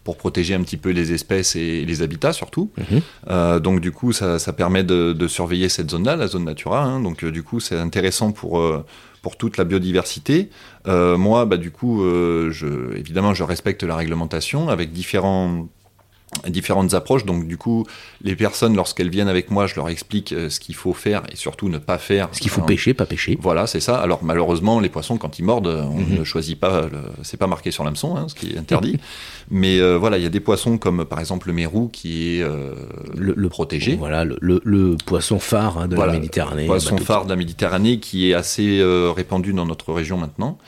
pour 0.05 0.17
protéger 0.17 0.55
un 0.55 0.63
petit 0.63 0.77
peu 0.77 0.91
les 0.91 1.13
espèces 1.13 1.57
et 1.57 1.85
les 1.85 2.03
habitats 2.03 2.33
surtout. 2.33 2.71
Mhm. 2.79 3.61
donc 3.61 3.81
du 3.81 3.93
coup 3.93 4.13
ça, 4.13 4.39
permet 4.53 4.85
de, 4.85 5.27
surveiller 5.29 5.69
cette 5.69 5.91
zone-là, 5.91 6.17
la 6.17 6.27
zone 6.27 6.45
Natura. 6.45 6.83
Hein. 6.83 7.01
donc 7.01 7.25
du 7.25 7.43
coup 7.43 7.61
c'est 7.61 7.79
intéressant 7.79 8.33
pour 8.33 8.63
pour 9.23 9.37
toute 9.37 9.59
la 9.59 9.65
biodiversité. 9.65 10.49
moi, 10.87 11.45
bah, 11.45 11.57
du 11.57 11.71
coup, 11.71 12.03
je, 12.03 12.97
évidemment, 12.97 13.35
je 13.35 13.45
respecte 13.45 13.83
la 13.83 13.97
réglementation 13.97 14.69
avec 14.69 14.93
différents 14.93 15.69
différentes 16.49 16.95
approches. 16.95 17.25
Donc 17.25 17.47
du 17.47 17.57
coup, 17.57 17.87
les 18.23 18.37
personnes, 18.37 18.77
lorsqu'elles 18.77 19.11
viennent 19.11 19.29
avec 19.29 19.51
moi, 19.51 19.67
je 19.67 19.77
leur 19.77 19.89
explique 19.89 20.33
euh, 20.33 20.49
ce 20.49 20.61
qu'il 20.61 20.75
faut 20.75 20.93
faire 20.93 21.23
et 21.33 21.37
surtout 21.37 21.69
ne 21.69 21.79
pas 21.79 21.99
faire. 21.99 22.29
Ce 22.33 22.41
qu'il 22.41 22.51
faut 22.51 22.63
pêcher, 22.63 22.95
pas 22.95 23.07
pêcher. 23.07 23.37
Voilà, 23.41 23.67
c'est 23.67 23.81
ça. 23.81 23.97
Alors 23.97 24.23
malheureusement, 24.23 24.81
les 24.81 24.89
poissons, 24.89 25.19
quand 25.19 25.39
ils 25.39 25.45
mordent, 25.45 25.67
on 25.67 25.99
mhm. 25.99 26.19
ne 26.19 26.25
choisit 26.25 26.59
pas, 26.59 26.89
c'est 27.23 27.37
pas 27.37 27.47
marqué 27.47 27.71
sur 27.71 27.85
l'hameçon, 27.85 28.17
hein, 28.17 28.27
ce 28.29 28.35
qui 28.35 28.53
est 28.53 28.59
interdit. 28.59 28.99
Mais 29.51 29.81
euh, 29.81 29.99
voilà, 29.99 30.19
il 30.19 30.23
y 30.23 30.27
a 30.27 30.31
des 30.31 30.41
poissons 30.41 30.79
comme 30.79 31.05
par 31.05 31.19
exemple 31.19 31.49
le 31.49 31.55
mérou 31.55 31.89
qui 31.89 32.37
est 32.37 32.43
euh, 32.43 32.75
le, 33.17 33.49
protégé. 33.49 33.97
Voilà, 33.97 34.25
le, 34.25 34.97
poisson 35.05 35.39
phare 35.39 35.79
hein, 35.79 35.89
de 35.89 35.97
la 35.97 36.07
Méditerranée. 36.07 36.63
Le 36.63 36.69
poisson 36.69 36.97
phare 36.99 37.25
de 37.25 37.31
la 37.31 37.37
Méditerranée 37.37 37.99
qui 37.99 38.31
est 38.31 38.35
assez 38.35 38.81
répandu 39.15 39.53
dans 39.53 39.67
notre 39.67 39.93
région 39.93 40.17
maintenant 40.17 40.59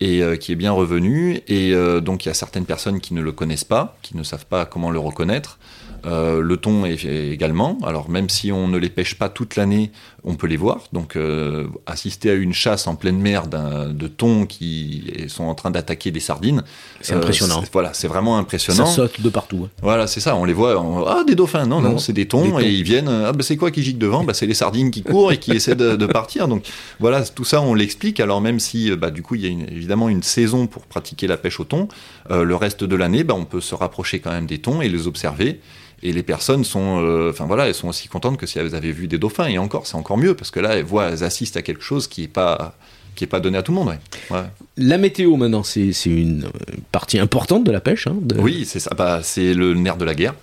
et 0.00 0.22
euh, 0.22 0.36
qui 0.36 0.52
est 0.52 0.56
bien 0.56 0.72
revenu. 0.72 1.40
Et 1.48 1.72
euh, 1.72 2.00
donc 2.00 2.24
il 2.24 2.28
y 2.28 2.30
a 2.30 2.34
certaines 2.34 2.66
personnes 2.66 3.00
qui 3.00 3.14
ne 3.14 3.22
le 3.22 3.32
connaissent 3.32 3.64
pas, 3.64 3.96
qui 4.02 4.16
ne 4.16 4.22
savent 4.22 4.46
pas 4.46 4.66
comment 4.66 4.90
le 4.90 4.98
reconnaître. 4.98 5.58
Euh, 6.04 6.40
le 6.40 6.56
thon 6.56 6.84
également. 6.84 7.78
Alors 7.84 8.08
même 8.10 8.28
si 8.28 8.52
on 8.52 8.68
ne 8.68 8.78
les 8.78 8.90
pêche 8.90 9.16
pas 9.16 9.28
toute 9.28 9.56
l'année, 9.56 9.90
on 10.26 10.34
peut 10.34 10.48
les 10.48 10.56
voir. 10.56 10.80
Donc 10.92 11.14
euh, 11.16 11.68
assister 11.86 12.30
à 12.30 12.34
une 12.34 12.52
chasse 12.52 12.88
en 12.88 12.96
pleine 12.96 13.18
mer 13.18 13.46
de 13.46 14.08
thon 14.08 14.44
qui 14.44 15.04
sont 15.28 15.44
en 15.44 15.54
train 15.54 15.70
d'attaquer 15.70 16.10
des 16.10 16.20
sardines. 16.20 16.64
C'est 17.00 17.14
impressionnant. 17.14 17.62
Euh, 17.62 17.66
voilà, 17.72 17.94
c'est 17.94 18.08
vraiment 18.08 18.36
impressionnant. 18.36 18.86
Ça 18.86 18.96
saute 18.96 19.20
de 19.20 19.28
partout. 19.28 19.62
Hein. 19.64 19.70
Voilà, 19.82 20.08
c'est 20.08 20.20
ça. 20.20 20.34
On 20.36 20.44
les 20.44 20.52
voit. 20.52 20.84
ah, 21.06 21.22
des 21.24 21.36
dauphins. 21.36 21.64
Non, 21.66 21.80
non, 21.80 21.98
c'est 21.98 22.12
des 22.12 22.26
thons, 22.26 22.58
et 22.58 22.68
ils 22.68 22.82
viennent. 22.82 23.08
Ah, 23.08 23.32
bah, 23.32 23.42
c'est 23.42 23.56
quoi 23.56 23.70
qui 23.70 23.82
gicle 23.82 23.98
devant? 23.98 24.24
Bah, 24.24 24.34
C'est 24.34 24.46
les 24.46 24.54
sardines 24.54 24.90
qui 24.90 25.02
courent 25.02 25.30
et 25.30 25.38
qui 25.38 25.52
essaient 25.56 25.76
de, 25.76 26.06
partir. 26.06 26.48
Donc 26.48 26.64
voilà, 26.98 27.24
tout 27.24 27.44
ça, 27.44 27.60
on 27.62 27.74
l'explique. 27.74 28.18
Alors 28.18 28.40
même 28.40 28.58
si, 28.58 28.94
bah, 28.96 29.10
du 29.10 29.22
coup, 29.22 29.36
il 29.36 29.42
y 29.42 29.46
a 29.46 29.50
évidemment 29.70 30.08
une 30.08 30.24
saison 30.24 30.66
pour 30.66 30.82
pratiquer 30.86 31.28
la 31.28 31.36
pêche 31.36 31.60
au 31.60 31.64
thon, 31.64 31.86
le 32.28 32.56
reste 32.56 32.82
de 32.82 32.96
l'année, 32.96 33.22
bah, 33.22 33.34
on 33.34 33.44
peut 33.44 33.60
se 33.60 33.76
rapprocher 33.76 34.18
quand 34.18 34.32
même 34.32 34.46
des 34.46 34.58
thons 34.58 34.82
et 34.82 34.88
les 34.88 35.06
observer. 35.06 35.60
Et 36.02 36.12
les 36.12 36.22
personnes 36.22 36.64
sont, 36.64 37.00
euh, 37.02 37.30
enfin 37.30 37.46
voilà, 37.46 37.68
elles 37.68 37.74
sont 37.74 37.88
aussi 37.88 38.08
contentes 38.08 38.36
que 38.36 38.46
si 38.46 38.58
elles 38.58 38.74
avaient 38.74 38.92
vu 38.92 39.08
des 39.08 39.18
dauphins. 39.18 39.46
Et 39.46 39.58
encore, 39.58 39.86
c'est 39.86 39.96
encore 39.96 40.18
mieux 40.18 40.34
parce 40.34 40.50
que 40.50 40.60
là, 40.60 40.76
elles 40.76 40.84
voient, 40.84 41.08
elles 41.08 41.24
assistent 41.24 41.56
à 41.56 41.62
quelque 41.62 41.82
chose 41.82 42.06
qui 42.06 42.24
est 42.24 42.28
pas 42.28 42.76
qui 43.14 43.24
est 43.24 43.28
pas 43.28 43.40
donné 43.40 43.56
à 43.56 43.62
tout 43.62 43.72
le 43.72 43.76
monde. 43.76 43.98
La 44.76 44.98
météo 44.98 45.36
maintenant, 45.36 45.62
c'est 45.62 45.90
une 46.04 46.50
partie 46.92 47.18
importante 47.18 47.64
de 47.64 47.72
la 47.72 47.80
pêche. 47.80 48.06
Hein, 48.06 48.16
oui, 48.36 48.66
c'est 48.66 48.78
ça. 48.78 48.90
Bah, 48.94 49.20
c'est 49.22 49.54
le 49.54 49.72
nerf 49.72 49.96
de 49.96 50.04
la 50.04 50.14
guerre. 50.14 50.34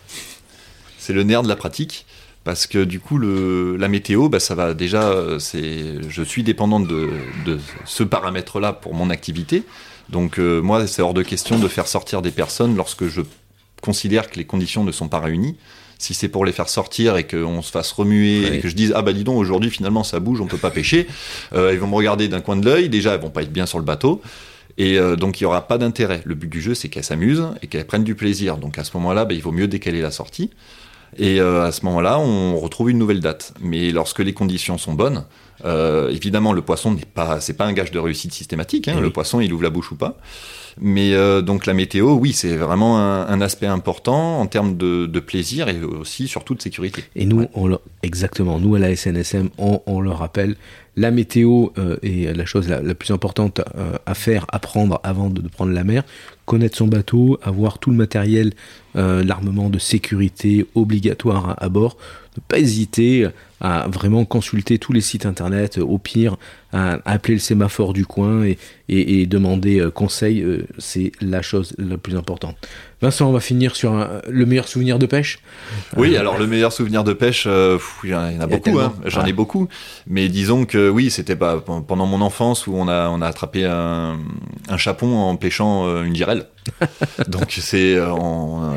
C'est 0.97 1.13
le 1.13 1.21
nerf 1.21 1.43
de 1.43 1.47
la 1.47 1.55
pratique. 1.55 2.07
Parce 2.43 2.65
que 2.65 2.83
du 2.83 2.99
coup, 2.99 3.19
le, 3.19 3.77
la 3.77 3.87
météo, 3.87 4.27
bah, 4.27 4.39
ça 4.39 4.55
va 4.55 4.73
déjà. 4.73 5.13
C'est, 5.37 6.01
je 6.09 6.23
suis 6.23 6.41
dépendant 6.41 6.79
de, 6.79 7.11
de 7.45 7.59
ce 7.85 8.03
paramètre-là 8.03 8.73
pour 8.73 8.95
mon 8.95 9.11
activité. 9.11 9.63
Donc 10.09 10.39
euh, 10.39 10.61
moi, 10.61 10.87
c'est 10.87 11.01
hors 11.01 11.13
de 11.13 11.23
question 11.23 11.59
de 11.59 11.67
faire 11.67 11.87
sortir 11.87 12.21
des 12.21 12.31
personnes 12.31 12.75
lorsque 12.75 13.07
je 13.07 13.21
considère 13.83 14.29
que 14.29 14.37
les 14.37 14.45
conditions 14.45 14.83
ne 14.83 14.91
sont 14.91 15.09
pas 15.09 15.19
réunies, 15.19 15.57
si 15.99 16.13
c'est 16.13 16.29
pour 16.29 16.45
les 16.45 16.53
faire 16.53 16.69
sortir 16.69 17.17
et 17.17 17.27
qu'on 17.27 17.61
se 17.61 17.69
fasse 17.69 17.91
remuer 17.91 18.47
et 18.47 18.59
que 18.59 18.67
je 18.67 18.75
dise 18.75 18.93
ah 18.95 19.01
bah 19.01 19.13
dis 19.13 19.23
donc 19.23 19.37
aujourd'hui 19.37 19.69
finalement 19.69 20.03
ça 20.03 20.19
bouge 20.19 20.41
on 20.41 20.47
peut 20.47 20.57
pas 20.57 20.71
pêcher 20.79 21.07
euh, 21.53 21.71
ils 21.71 21.79
vont 21.79 21.87
me 21.87 21.95
regarder 21.95 22.27
d'un 22.27 22.41
coin 22.41 22.55
de 22.55 22.65
l'œil 22.65 22.89
déjà 22.89 23.13
elles 23.13 23.21
vont 23.21 23.29
pas 23.29 23.43
être 23.43 23.53
bien 23.53 23.65
sur 23.65 23.77
le 23.77 23.85
bateau. 23.85 24.21
Et 24.79 24.97
euh, 24.97 25.15
donc 25.15 25.39
il 25.39 25.43
y 25.43 25.45
aura 25.45 25.67
pas 25.67 25.77
d'intérêt. 25.77 26.21
Le 26.25 26.33
but 26.33 26.49
du 26.49 26.59
jeu 26.61 26.73
c'est 26.73 26.89
qu'elles 26.89 27.03
s'amusent 27.03 27.47
et 27.61 27.67
qu'elles 27.67 27.85
prennent 27.85 28.03
du 28.03 28.15
plaisir. 28.15 28.57
Donc 28.57 28.79
à 28.79 28.83
ce 28.83 28.95
moment 28.97 29.13
là 29.13 29.23
bah, 29.25 29.33
il 29.35 29.41
vaut 29.41 29.51
mieux 29.51 29.67
décaler 29.67 30.01
la 30.01 30.11
sortie. 30.11 30.49
Et 31.17 31.39
euh, 31.39 31.63
à 31.63 31.71
ce 31.71 31.85
moment 31.85 32.01
là 32.01 32.17
on 32.19 32.57
retrouve 32.57 32.89
une 32.89 32.97
nouvelle 32.97 33.19
date. 33.19 33.53
Mais 33.61 33.91
lorsque 33.91 34.19
les 34.19 34.33
conditions 34.33 34.77
sont 34.77 34.93
bonnes 34.93 35.25
évidemment 35.63 36.53
le 36.53 36.61
poisson 36.61 36.91
n'est 36.91 37.05
pas 37.05 37.39
c'est 37.39 37.53
pas 37.53 37.65
un 37.65 37.73
gage 37.73 37.91
de 37.91 37.99
réussite 37.99 38.33
systématique 38.33 38.87
hein. 38.87 38.95
eh 38.97 39.01
le 39.01 39.09
poisson 39.11 39.39
il 39.39 39.53
ouvre 39.53 39.63
la 39.63 39.69
bouche 39.69 39.91
ou 39.91 39.95
pas 39.95 40.17
mais 40.79 41.13
euh, 41.13 41.41
donc 41.41 41.65
la 41.65 41.73
météo, 41.73 42.13
oui, 42.13 42.33
c'est 42.33 42.55
vraiment 42.55 42.99
un, 42.99 43.41
aspect 43.41 43.67
important 43.67 44.39
en 44.39 44.47
termes 44.47 44.77
de, 44.77 45.19
plaisir 45.19 45.69
et 45.69 45.81
aussi 45.83 46.27
surtout 46.27 46.55
de 46.55 46.61
sécurité. 46.61 47.03
Et 47.15 47.25
nous, 47.25 47.47
on 47.53 47.77
exactement, 48.01 48.59
nous 48.59 48.75
à 48.75 48.79
la 48.79 48.95
SNSM, 48.95 49.49
on, 49.57 50.01
le 50.01 50.11
rappelle, 50.11 50.55
la 50.95 51.11
météo 51.11 51.69
euh, 51.77 51.97
est 52.03 52.35
la 52.35 52.45
chose 52.45 52.67
la, 52.67 52.81
plus 52.95 53.11
importante 53.11 53.61
euh, 53.75 53.97
à 54.05 54.13
faire, 54.13 54.45
apprendre 54.49 54.99
avant 55.03 55.29
de, 55.29 55.41
prendre 55.47 55.71
la 55.71 55.83
mer, 55.83 56.03
connaître 56.45 56.77
son 56.77 56.87
bateau, 56.87 57.39
avoir 57.43 57.79
tout 57.79 57.89
le 57.89 57.97
matériel, 57.97 58.53
l'armement 58.95 59.71
de 59.71 59.79
sécurité 59.79 60.67
obligatoire 60.75 61.55
à 61.59 61.67
bord, 61.67 61.97
ne 62.37 62.41
pas 62.47 62.59
hésiter 62.59 63.27
à 63.63 63.87
vraiment 63.87 64.25
consulter 64.25 64.77
tous 64.77 64.91
les 64.91 64.99
sites 64.99 65.25
internet, 65.25 65.77
au 65.77 65.97
pire, 65.97 66.35
à 66.73 66.97
appeler 67.05 67.35
le 67.35 67.39
sémaphore 67.39 67.93
du 67.93 68.05
coin 68.05 68.43
et, 68.89 69.25
demander 69.25 69.79
euh, 69.79 69.89
conseil, 69.89 70.41
euh, 70.41 70.67
c'est 70.79 71.13
la 71.21 71.41
chose 71.41 71.73
la 71.77 71.97
plus 71.97 72.17
importante. 72.17 72.57
Vincent, 73.01 73.29
on 73.29 73.31
va 73.31 73.39
finir 73.39 73.75
sur 73.75 74.07
le 74.27 74.45
meilleur 74.45 74.67
souvenir 74.67 74.99
de 74.99 75.05
pêche? 75.05 75.39
Oui, 75.95 76.17
alors 76.17 76.37
le 76.37 76.45
meilleur 76.45 76.73
souvenir 76.73 77.05
de 77.05 77.13
pêche, 77.13 77.45
euh, 77.47 77.77
il 78.03 78.09
y 78.09 78.15
en 78.15 78.41
a 78.41 78.47
beaucoup, 78.47 78.79
hein. 78.79 78.93
j'en 79.05 79.25
ai 79.25 79.33
beaucoup. 79.33 79.69
Mais 80.07 80.27
disons 80.27 80.65
que 80.65 80.89
oui, 80.89 81.09
c'était 81.09 81.37
pendant 81.37 82.05
mon 82.05 82.19
enfance 82.19 82.67
où 82.67 82.75
on 82.75 82.89
a, 82.89 83.07
on 83.09 83.21
a 83.21 83.27
attrapé 83.27 83.65
un, 83.65 84.19
un 84.67 84.77
chapon 84.77 85.15
en 85.15 85.37
pêchant 85.37 86.03
une 86.03 86.15
girelle. 86.15 86.47
Donc 87.27 87.51
c'est, 87.59 87.97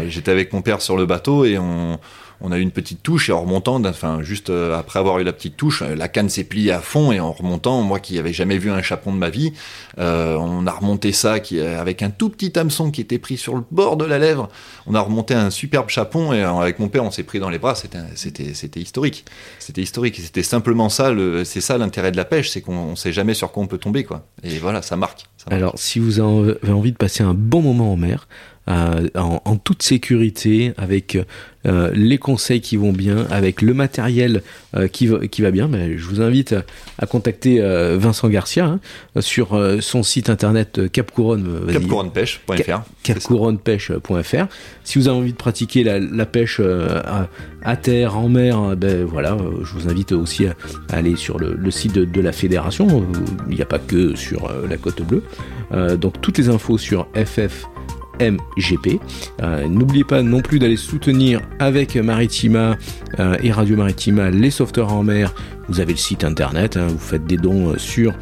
j'étais 0.08 0.30
avec 0.30 0.52
mon 0.52 0.62
père 0.62 0.80
sur 0.80 0.96
le 0.96 1.06
bateau 1.06 1.44
et 1.44 1.58
on 1.58 1.98
on 2.40 2.52
a 2.52 2.58
eu 2.58 2.60
une 2.60 2.70
petite 2.70 3.02
touche 3.02 3.28
et 3.28 3.32
en 3.32 3.40
remontant, 3.40 3.82
enfin 3.84 4.22
juste 4.22 4.50
euh, 4.50 4.78
après 4.78 4.98
avoir 4.98 5.18
eu 5.18 5.24
la 5.24 5.32
petite 5.32 5.56
touche, 5.56 5.82
euh, 5.82 5.94
la 5.94 6.08
canne 6.08 6.28
s'est 6.28 6.44
pliée 6.44 6.70
à 6.70 6.80
fond 6.80 7.12
et 7.12 7.20
en 7.20 7.32
remontant, 7.32 7.82
moi 7.82 7.98
qui 7.98 8.14
n'avais 8.14 8.32
jamais 8.32 8.58
vu 8.58 8.70
un 8.70 8.82
chapon 8.82 9.12
de 9.12 9.18
ma 9.18 9.30
vie, 9.30 9.52
euh, 9.98 10.36
on 10.36 10.66
a 10.66 10.72
remonté 10.72 11.12
ça 11.12 11.36
avec 11.78 12.02
un 12.02 12.10
tout 12.10 12.28
petit 12.28 12.58
hameçon 12.58 12.90
qui 12.90 13.00
était 13.00 13.18
pris 13.18 13.36
sur 13.36 13.54
le 13.54 13.62
bord 13.70 13.96
de 13.96 14.04
la 14.04 14.18
lèvre. 14.18 14.48
On 14.86 14.94
a 14.94 15.00
remonté 15.00 15.34
un 15.34 15.50
superbe 15.50 15.88
chapon 15.88 16.32
et 16.32 16.42
avec 16.42 16.78
mon 16.78 16.88
père 16.88 17.04
on 17.04 17.10
s'est 17.10 17.22
pris 17.22 17.38
dans 17.38 17.50
les 17.50 17.58
bras. 17.58 17.74
C'était 17.74 18.80
historique. 18.80 19.24
C'était 19.58 19.82
historique. 19.82 20.16
C'était 20.16 20.42
simplement 20.42 20.88
ça. 20.88 21.12
C'est 21.44 21.60
ça 21.60 21.78
l'intérêt 21.78 22.10
de 22.10 22.16
la 22.16 22.24
pêche, 22.24 22.50
c'est 22.50 22.60
qu'on 22.60 22.90
ne 22.90 22.96
sait 22.96 23.12
jamais 23.12 23.34
sur 23.34 23.52
quoi 23.52 23.62
on 23.62 23.66
peut 23.66 23.78
tomber 23.78 24.04
quoi. 24.04 24.26
Et 24.42 24.58
voilà, 24.58 24.82
ça 24.82 24.96
marque. 24.96 25.26
Alors 25.48 25.74
si 25.76 25.98
vous 25.98 26.20
avez 26.20 26.72
envie 26.72 26.92
de 26.92 26.96
passer 26.96 27.22
un 27.22 27.34
bon 27.34 27.62
moment 27.62 27.92
en 27.92 27.96
mer, 27.96 28.26
en, 28.68 29.56
toute 29.56 29.82
sécurité, 29.82 30.72
avec 30.76 31.18
les 31.64 32.18
conseils 32.18 32.60
qui 32.60 32.76
vont 32.76 32.92
bien, 32.92 33.26
avec 33.30 33.60
le 33.62 33.74
matériel 33.74 34.42
qui, 34.92 35.06
va, 35.08 35.26
qui 35.26 35.42
va 35.42 35.50
bien. 35.50 35.68
Mais 35.68 35.98
je 35.98 36.06
vous 36.06 36.20
invite 36.20 36.54
à 36.98 37.06
contacter 37.06 37.60
Vincent 37.96 38.28
Garcia 38.28 38.66
hein, 38.66 38.80
sur 39.20 39.58
son 39.80 40.02
site 40.02 40.30
internet 40.30 40.90
capcouronne. 40.90 41.66
Capcouronnepêche.fr. 41.72 42.82
Capcouronnepêche.fr. 43.02 44.46
Si 44.84 44.98
vous 44.98 45.08
avez 45.08 45.16
envie 45.16 45.32
de 45.32 45.36
pratiquer 45.36 45.84
la, 45.84 46.26
pêche 46.26 46.60
à, 47.64 47.76
terre, 47.76 48.16
en 48.16 48.28
mer, 48.28 48.76
ben 48.76 49.04
voilà, 49.04 49.36
je 49.62 49.72
vous 49.72 49.88
invite 49.88 50.12
aussi 50.12 50.46
à, 50.46 50.54
aller 50.90 51.16
sur 51.16 51.38
le, 51.38 51.70
site 51.70 51.94
de, 51.94 52.20
la 52.20 52.32
fédération. 52.32 53.06
Il 53.48 53.56
n'y 53.56 53.62
a 53.62 53.66
pas 53.66 53.78
que 53.78 54.14
sur 54.16 54.50
la 54.68 54.76
côte 54.76 55.02
bleue. 55.02 55.22
donc 55.96 56.20
toutes 56.20 56.38
les 56.38 56.48
infos 56.48 56.78
sur 56.78 57.08
FF 57.14 57.66
MGP. 58.20 59.00
Euh, 59.42 59.66
n'oubliez 59.68 60.04
pas 60.04 60.22
non 60.22 60.40
plus 60.40 60.58
d'aller 60.58 60.76
soutenir 60.76 61.42
avec 61.58 61.96
Maritima 61.96 62.76
euh, 63.18 63.36
et 63.42 63.52
Radio 63.52 63.76
Maritima 63.76 64.30
les 64.30 64.50
sauveteurs 64.50 64.92
en 64.92 65.02
mer. 65.02 65.34
Vous 65.68 65.80
avez 65.80 65.92
le 65.92 65.98
site 65.98 66.22
internet, 66.22 66.76
hein, 66.76 66.86
vous 66.88 66.98
faites 66.98 67.26
des 67.26 67.36
dons 67.36 67.70
euh, 67.70 67.78
sur 67.78 68.14